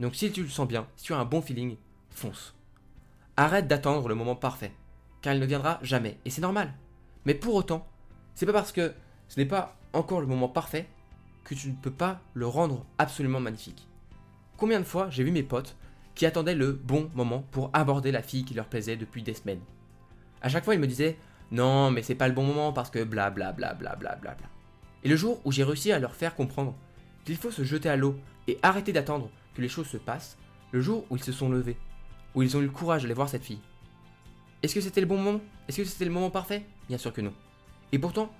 Donc 0.00 0.14
si 0.14 0.30
tu 0.30 0.42
le 0.42 0.48
sens 0.48 0.68
bien, 0.68 0.86
si 0.96 1.04
tu 1.04 1.12
as 1.12 1.18
un 1.18 1.24
bon 1.24 1.42
feeling, 1.42 1.76
fonce. 2.10 2.54
Arrête 3.36 3.68
d'attendre 3.68 4.08
le 4.08 4.14
moment 4.14 4.36
parfait, 4.36 4.72
car 5.22 5.34
il 5.34 5.40
ne 5.40 5.46
viendra 5.46 5.78
jamais, 5.82 6.18
et 6.24 6.30
c'est 6.30 6.40
normal. 6.40 6.74
Mais 7.24 7.34
pour 7.34 7.54
autant, 7.54 7.86
c'est 8.34 8.46
pas 8.46 8.52
parce 8.52 8.72
que 8.72 8.92
ce 9.28 9.38
n'est 9.38 9.46
pas 9.46 9.76
encore 9.92 10.20
le 10.20 10.26
moment 10.26 10.48
parfait 10.48 10.88
que 11.44 11.54
tu 11.54 11.68
ne 11.68 11.76
peux 11.76 11.90
pas 11.90 12.20
le 12.34 12.46
rendre 12.46 12.84
absolument 12.98 13.40
magnifique. 13.40 13.86
Combien 14.56 14.80
de 14.80 14.84
fois 14.84 15.08
j'ai 15.10 15.24
vu 15.24 15.30
mes 15.30 15.42
potes 15.42 15.76
qui 16.18 16.26
attendaient 16.26 16.56
le 16.56 16.72
bon 16.72 17.08
moment 17.14 17.44
pour 17.52 17.70
aborder 17.72 18.10
la 18.10 18.22
fille 18.22 18.44
qui 18.44 18.52
leur 18.52 18.66
plaisait 18.66 18.96
depuis 18.96 19.22
des 19.22 19.34
semaines. 19.34 19.60
À 20.42 20.48
chaque 20.48 20.64
fois, 20.64 20.74
ils 20.74 20.80
me 20.80 20.88
disaient 20.88 21.16
non, 21.52 21.92
mais 21.92 22.02
c'est 22.02 22.16
pas 22.16 22.26
le 22.26 22.34
bon 22.34 22.42
moment 22.42 22.72
parce 22.72 22.90
que 22.90 23.04
bla 23.04 23.30
bla 23.30 23.52
bla 23.52 23.72
bla 23.72 23.94
bla 23.94 24.16
bla 24.16 24.34
bla. 24.34 24.48
Et 25.04 25.08
le 25.08 25.14
jour 25.14 25.40
où 25.44 25.52
j'ai 25.52 25.62
réussi 25.62 25.92
à 25.92 26.00
leur 26.00 26.16
faire 26.16 26.34
comprendre 26.34 26.74
qu'il 27.24 27.36
faut 27.36 27.52
se 27.52 27.62
jeter 27.62 27.88
à 27.88 27.96
l'eau 27.96 28.16
et 28.48 28.58
arrêter 28.64 28.92
d'attendre 28.92 29.30
que 29.54 29.62
les 29.62 29.68
choses 29.68 29.86
se 29.86 29.96
passent, 29.96 30.36
le 30.72 30.80
jour 30.80 31.06
où 31.08 31.14
ils 31.14 31.22
se 31.22 31.30
sont 31.30 31.50
levés, 31.50 31.76
où 32.34 32.42
ils 32.42 32.56
ont 32.56 32.60
eu 32.60 32.64
le 32.64 32.70
courage 32.70 33.02
d'aller 33.02 33.14
voir 33.14 33.28
cette 33.28 33.44
fille. 33.44 33.60
Est-ce 34.64 34.74
que 34.74 34.80
c'était 34.80 35.00
le 35.00 35.06
bon 35.06 35.18
moment? 35.18 35.40
Est-ce 35.68 35.76
que 35.76 35.84
c'était 35.84 36.04
le 36.04 36.10
moment 36.10 36.30
parfait? 36.30 36.66
Bien 36.88 36.98
sûr 36.98 37.12
que 37.12 37.20
non. 37.20 37.32
Et 37.92 38.00
pourtant, 38.00 38.34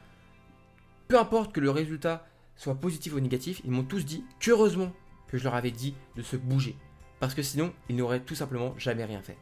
peu 1.06 1.16
importe 1.16 1.52
que 1.52 1.60
le 1.60 1.70
résultat 1.70 2.26
soit 2.56 2.74
positif 2.74 3.14
ou 3.14 3.20
négatif, 3.20 3.62
ils 3.64 3.70
m'ont 3.70 3.84
tous 3.84 4.04
dit 4.04 4.24
qu'heureusement 4.40 4.92
que 5.28 5.38
je 5.38 5.44
leur 5.44 5.54
avais 5.54 5.70
dit 5.70 5.94
de 6.16 6.22
se 6.22 6.34
bouger. 6.36 6.74
Parce 7.20 7.34
que 7.34 7.42
sinon, 7.42 7.72
ils 7.88 7.96
n'auraient 7.96 8.20
tout 8.20 8.34
simplement 8.34 8.74
jamais 8.78 9.04
rien 9.04 9.22
fait. 9.22 9.36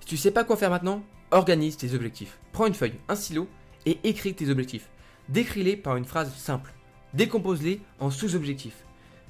Si 0.00 0.06
tu 0.06 0.16
sais 0.16 0.30
pas 0.30 0.44
quoi 0.44 0.56
faire 0.56 0.70
maintenant, 0.70 1.02
organise 1.30 1.76
tes 1.76 1.94
objectifs. 1.94 2.38
Prends 2.52 2.66
une 2.66 2.74
feuille, 2.74 2.98
un 3.08 3.14
stylo 3.14 3.48
et 3.86 3.98
écris 4.04 4.34
tes 4.34 4.50
objectifs. 4.50 4.88
Décris-les 5.28 5.76
par 5.76 5.96
une 5.96 6.04
phrase 6.04 6.34
simple. 6.34 6.72
Décompose-les 7.14 7.80
en 7.98 8.10
sous-objectifs. 8.10 8.84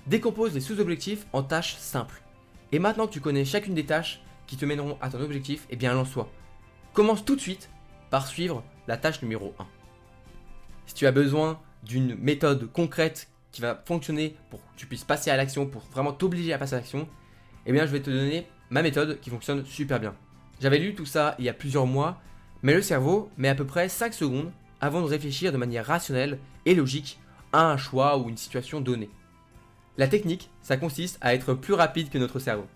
Décompose 0.07 0.55
les 0.55 0.61
sous-objectifs 0.61 1.27
en 1.33 1.43
tâches 1.43 1.77
simples. 1.77 2.23
Et 2.73 2.79
maintenant 2.79 3.07
que 3.07 3.13
tu 3.13 3.21
connais 3.21 3.45
chacune 3.45 3.75
des 3.75 3.87
tâches 3.87 4.23
qui 4.47 4.57
te 4.57 4.65
mèneront 4.65 4.99
à 5.01 5.11
ton 5.11 5.21
objectif, 5.21 5.67
eh 5.71 5.77
bien 5.77 5.95
lance-toi. 5.95 6.29
Commence 6.93 7.25
tout 7.25 7.37
de 7.37 7.41
suite 7.41 7.71
par 8.11 8.27
suivre 8.27 8.65
la 8.89 8.97
tâche 8.97 9.23
numéro 9.23 9.55
1. 9.59 9.67
Si 10.87 10.95
tu 10.95 11.07
as 11.07 11.13
besoin 11.13 11.61
d'une 11.85 12.17
méthode 12.17 12.71
concrète 12.73 13.30
qui 13.53 13.61
va 13.61 13.83
fonctionner 13.85 14.37
pour 14.51 14.61
que 14.61 14.77
tu 14.77 14.87
puisses 14.87 15.05
passer 15.05 15.31
à 15.31 15.37
l'action, 15.37 15.67
pour 15.67 15.83
vraiment 15.93 16.13
t'obliger 16.13 16.53
à 16.53 16.59
passer 16.59 16.75
à 16.75 16.79
l'action, 16.79 17.09
eh 17.67 17.73
bien 17.73 17.87
je 17.87 17.93
vais 17.93 18.01
te 18.01 18.11
donner 18.11 18.47
ma 18.71 18.83
méthode 18.83 19.21
qui 19.21 19.31
fonctionne 19.31 19.65
super 19.65 20.01
bien. 20.01 20.15
J'avais 20.61 20.79
lu 20.79 20.95
tout 20.95 21.07
ça 21.07 21.35
il 21.39 21.45
y 21.45 21.49
a 21.49 21.55
plusieurs 21.55 21.87
mois, 21.87 22.21
mais 22.63 22.75
le 22.75 22.83
cerveau 22.83 23.31
met 23.37 23.49
à 23.49 23.55
peu 23.55 23.67
près 23.67 23.89
5 23.89 24.13
secondes 24.15 24.53
avant 24.81 25.01
de 25.01 25.07
réfléchir 25.07 25.53
de 25.53 25.57
manière 25.57 25.87
rationnelle 25.87 26.39
et 26.67 26.75
logique 26.75 27.19
à 27.53 27.71
un 27.71 27.77
choix 27.77 28.19
ou 28.19 28.29
une 28.29 28.37
situation 28.37 28.81
donnée. 28.81 29.11
La 29.97 30.09
technique, 30.09 30.51
ça 30.63 30.77
consiste 30.77 31.19
à 31.21 31.35
être 31.35 31.55
plus 31.55 31.75
rapide 31.75 32.11
que 32.11 32.19
notre 32.19 32.39
cerveau. 32.39 32.67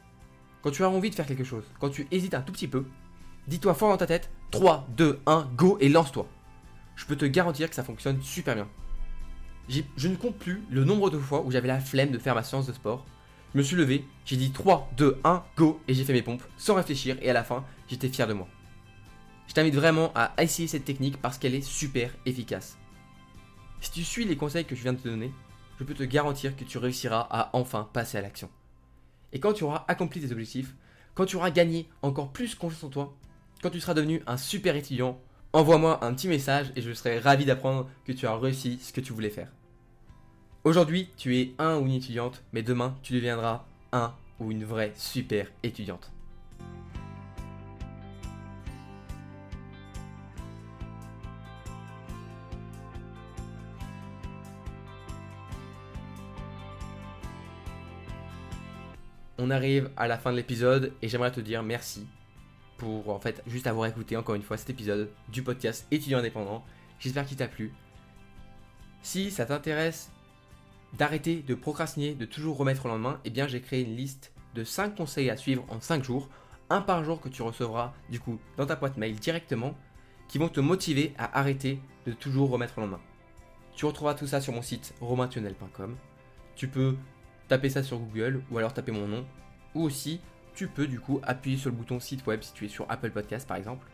Quand 0.62 0.70
tu 0.70 0.82
as 0.82 0.90
envie 0.90 1.10
de 1.10 1.14
faire 1.14 1.26
quelque 1.26 1.44
chose, 1.44 1.64
quand 1.78 1.90
tu 1.90 2.06
hésites 2.10 2.34
un 2.34 2.40
tout 2.40 2.52
petit 2.52 2.68
peu, 2.68 2.84
dis-toi 3.46 3.74
fort 3.74 3.90
dans 3.90 3.96
ta 3.96 4.06
tête 4.06 4.30
3, 4.50 4.86
2, 4.96 5.20
1, 5.26 5.48
go 5.56 5.78
et 5.80 5.88
lance-toi. 5.88 6.26
Je 6.96 7.06
peux 7.06 7.16
te 7.16 7.24
garantir 7.24 7.68
que 7.68 7.74
ça 7.74 7.84
fonctionne 7.84 8.20
super 8.22 8.54
bien. 8.54 8.68
Je 9.68 10.08
ne 10.08 10.16
compte 10.16 10.36
plus 10.36 10.62
le 10.70 10.84
nombre 10.84 11.10
de 11.10 11.18
fois 11.18 11.42
où 11.42 11.50
j'avais 11.50 11.68
la 11.68 11.80
flemme 11.80 12.10
de 12.10 12.18
faire 12.18 12.34
ma 12.34 12.42
séance 12.42 12.66
de 12.66 12.72
sport. 12.72 13.06
Je 13.52 13.58
me 13.58 13.62
suis 13.62 13.76
levé, 13.76 14.04
j'ai 14.24 14.36
dit 14.36 14.50
3, 14.50 14.90
2, 14.96 15.20
1, 15.24 15.44
go 15.56 15.80
et 15.88 15.94
j'ai 15.94 16.04
fait 16.04 16.12
mes 16.12 16.22
pompes 16.22 16.42
sans 16.56 16.74
réfléchir 16.74 17.16
et 17.22 17.30
à 17.30 17.32
la 17.32 17.44
fin, 17.44 17.64
j'étais 17.88 18.08
fier 18.08 18.26
de 18.26 18.34
moi. 18.34 18.48
Je 19.46 19.54
t'invite 19.54 19.74
vraiment 19.74 20.12
à 20.14 20.32
essayer 20.42 20.68
cette 20.68 20.84
technique 20.84 21.20
parce 21.20 21.38
qu'elle 21.38 21.54
est 21.54 21.62
super 21.62 22.10
efficace. 22.26 22.78
Si 23.80 23.90
tu 23.90 24.02
suis 24.02 24.24
les 24.24 24.36
conseils 24.36 24.64
que 24.64 24.74
je 24.74 24.82
viens 24.82 24.92
de 24.92 24.98
te 24.98 25.08
donner, 25.08 25.32
je 25.78 25.84
peux 25.84 25.94
te 25.94 26.02
garantir 26.02 26.56
que 26.56 26.64
tu 26.64 26.78
réussiras 26.78 27.26
à 27.30 27.50
enfin 27.52 27.88
passer 27.92 28.18
à 28.18 28.22
l'action. 28.22 28.50
Et 29.32 29.40
quand 29.40 29.52
tu 29.52 29.64
auras 29.64 29.84
accompli 29.88 30.20
tes 30.20 30.32
objectifs, 30.32 30.74
quand 31.14 31.26
tu 31.26 31.36
auras 31.36 31.50
gagné 31.50 31.88
encore 32.02 32.32
plus 32.32 32.54
confiance 32.54 32.84
en 32.84 32.88
toi, 32.88 33.16
quand 33.62 33.70
tu 33.70 33.80
seras 33.80 33.94
devenu 33.94 34.22
un 34.26 34.36
super 34.36 34.76
étudiant, 34.76 35.20
envoie-moi 35.54 36.04
un 36.04 36.12
petit 36.12 36.26
message 36.26 36.72
et 36.74 36.82
je 36.82 36.92
serai 36.92 37.20
ravi 37.20 37.44
d'apprendre 37.44 37.88
que 38.04 38.12
tu 38.12 38.26
as 38.26 38.36
réussi 38.36 38.78
ce 38.82 38.92
que 38.92 39.00
tu 39.00 39.12
voulais 39.12 39.30
faire. 39.30 39.48
Aujourd'hui, 40.64 41.08
tu 41.16 41.38
es 41.38 41.54
un 41.58 41.78
ou 41.78 41.86
une 41.86 41.92
étudiante, 41.92 42.42
mais 42.52 42.62
demain, 42.62 42.96
tu 43.02 43.14
deviendras 43.14 43.64
un 43.92 44.12
ou 44.40 44.50
une 44.50 44.64
vraie 44.64 44.92
super 44.96 45.46
étudiante. 45.62 46.10
on 59.36 59.50
arrive 59.50 59.90
à 59.98 60.08
la 60.08 60.16
fin 60.16 60.30
de 60.30 60.36
l'épisode 60.36 60.92
et 61.02 61.08
j'aimerais 61.08 61.32
te 61.32 61.40
dire 61.40 61.62
merci 61.62 62.06
pour 62.84 63.08
en 63.08 63.18
fait 63.18 63.42
juste 63.46 63.66
avoir 63.66 63.88
écouté 63.88 64.14
encore 64.14 64.34
une 64.34 64.42
fois 64.42 64.58
cet 64.58 64.68
épisode 64.68 65.10
du 65.30 65.42
podcast 65.42 65.86
étudiant 65.90 66.18
indépendant. 66.18 66.62
J'espère 66.98 67.24
qu'il 67.24 67.38
t'a 67.38 67.48
plu. 67.48 67.72
Si 69.02 69.30
ça 69.30 69.46
t'intéresse 69.46 70.12
d'arrêter 70.92 71.36
de 71.36 71.54
procrastiner, 71.54 72.14
de 72.14 72.26
toujours 72.26 72.58
remettre 72.58 72.84
au 72.84 72.88
lendemain, 72.88 73.20
eh 73.24 73.30
bien 73.30 73.46
j'ai 73.46 73.62
créé 73.62 73.82
une 73.82 73.96
liste 73.96 74.32
de 74.54 74.64
5 74.64 74.96
conseils 74.96 75.30
à 75.30 75.38
suivre 75.38 75.64
en 75.70 75.80
5 75.80 76.04
jours, 76.04 76.28
un 76.68 76.82
par 76.82 77.02
jour 77.04 77.22
que 77.22 77.30
tu 77.30 77.40
recevras 77.40 77.94
du 78.10 78.20
coup 78.20 78.38
dans 78.58 78.66
ta 78.66 78.76
boîte 78.76 78.98
mail 78.98 79.14
directement, 79.14 79.74
qui 80.28 80.36
vont 80.36 80.50
te 80.50 80.60
motiver 80.60 81.14
à 81.16 81.38
arrêter 81.38 81.80
de 82.06 82.12
toujours 82.12 82.50
remettre 82.50 82.76
au 82.76 82.82
lendemain. 82.82 83.00
Tu 83.74 83.86
retrouveras 83.86 84.14
tout 84.14 84.26
ça 84.26 84.42
sur 84.42 84.52
mon 84.52 84.62
site 84.62 84.94
romaintunnel.com. 85.00 85.96
Tu 86.54 86.68
peux 86.68 86.96
taper 87.48 87.70
ça 87.70 87.82
sur 87.82 87.98
Google 87.98 88.42
ou 88.50 88.58
alors 88.58 88.74
taper 88.74 88.92
mon 88.92 89.08
nom. 89.08 89.24
Ou 89.74 89.84
aussi, 89.84 90.20
tu 90.54 90.68
peux 90.68 90.86
du 90.86 91.00
coup 91.00 91.20
appuyer 91.22 91.56
sur 91.56 91.70
le 91.70 91.76
bouton 91.76 92.00
site 92.00 92.26
web 92.26 92.42
si 92.42 92.52
tu 92.52 92.64
es 92.64 92.68
sur 92.68 92.86
Apple 92.88 93.10
Podcast 93.10 93.46
par 93.46 93.56
exemple, 93.56 93.86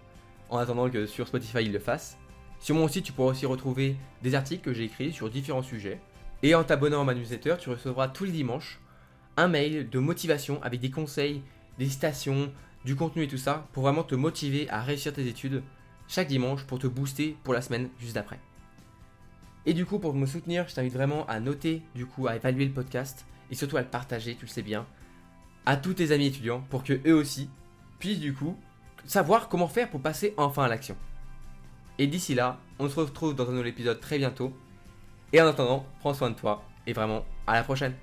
en 0.48 0.58
attendant 0.58 0.90
que 0.90 1.06
sur 1.06 1.26
Spotify 1.28 1.62
il 1.62 1.72
le 1.72 1.78
fasse. 1.78 2.18
Sur 2.58 2.74
mon 2.74 2.88
site, 2.88 3.04
tu 3.04 3.12
pourras 3.12 3.30
aussi 3.30 3.46
retrouver 3.46 3.96
des 4.22 4.34
articles 4.34 4.62
que 4.62 4.74
j'ai 4.74 4.84
écrits 4.84 5.12
sur 5.12 5.30
différents 5.30 5.62
sujets. 5.62 5.98
Et 6.42 6.54
en 6.54 6.62
t'abonnant 6.62 7.00
à 7.00 7.04
ma 7.04 7.14
newsletter, 7.14 7.56
tu 7.58 7.70
recevras 7.70 8.08
tous 8.08 8.24
les 8.24 8.32
dimanches 8.32 8.80
un 9.36 9.48
mail 9.48 9.88
de 9.88 9.98
motivation 9.98 10.62
avec 10.62 10.80
des 10.80 10.90
conseils, 10.90 11.42
des 11.78 11.88
citations, 11.88 12.52
du 12.84 12.96
contenu 12.96 13.22
et 13.22 13.28
tout 13.28 13.38
ça 13.38 13.66
pour 13.72 13.84
vraiment 13.84 14.02
te 14.02 14.14
motiver 14.14 14.68
à 14.68 14.82
réussir 14.82 15.12
tes 15.12 15.26
études 15.26 15.62
chaque 16.08 16.28
dimanche 16.28 16.64
pour 16.64 16.78
te 16.78 16.86
booster 16.86 17.36
pour 17.44 17.54
la 17.54 17.62
semaine 17.62 17.88
juste 17.98 18.16
après. 18.16 18.40
Et 19.64 19.74
du 19.74 19.86
coup, 19.86 19.98
pour 19.98 20.14
me 20.14 20.26
soutenir, 20.26 20.66
je 20.68 20.74
t'invite 20.74 20.92
vraiment 20.92 21.26
à 21.26 21.38
noter, 21.38 21.82
du 21.94 22.06
coup, 22.06 22.26
à 22.26 22.36
évaluer 22.36 22.64
le 22.64 22.72
podcast 22.72 23.26
et 23.50 23.54
surtout 23.54 23.76
à 23.76 23.82
le 23.82 23.86
partager, 23.86 24.34
tu 24.34 24.46
le 24.46 24.50
sais 24.50 24.62
bien, 24.62 24.86
à 25.66 25.76
tous 25.76 25.94
tes 25.94 26.12
amis 26.12 26.26
étudiants 26.26 26.64
pour 26.70 26.84
que 26.84 27.00
eux 27.06 27.14
aussi 27.14 27.50
puissent 27.98 28.20
du 28.20 28.34
coup 28.34 28.56
savoir 29.04 29.48
comment 29.48 29.68
faire 29.68 29.90
pour 29.90 30.00
passer 30.00 30.34
enfin 30.36 30.64
à 30.64 30.68
l'action. 30.68 30.96
Et 31.98 32.06
d'ici 32.06 32.34
là, 32.34 32.58
on 32.78 32.88
se 32.88 32.98
retrouve 32.98 33.34
dans 33.34 33.48
un 33.48 33.52
nouvel 33.52 33.68
épisode 33.68 34.00
très 34.00 34.18
bientôt. 34.18 34.52
Et 35.32 35.40
en 35.40 35.46
attendant, 35.46 35.86
prends 36.00 36.14
soin 36.14 36.30
de 36.30 36.34
toi 36.34 36.64
et 36.86 36.92
vraiment 36.92 37.24
à 37.46 37.54
la 37.54 37.62
prochaine. 37.62 37.94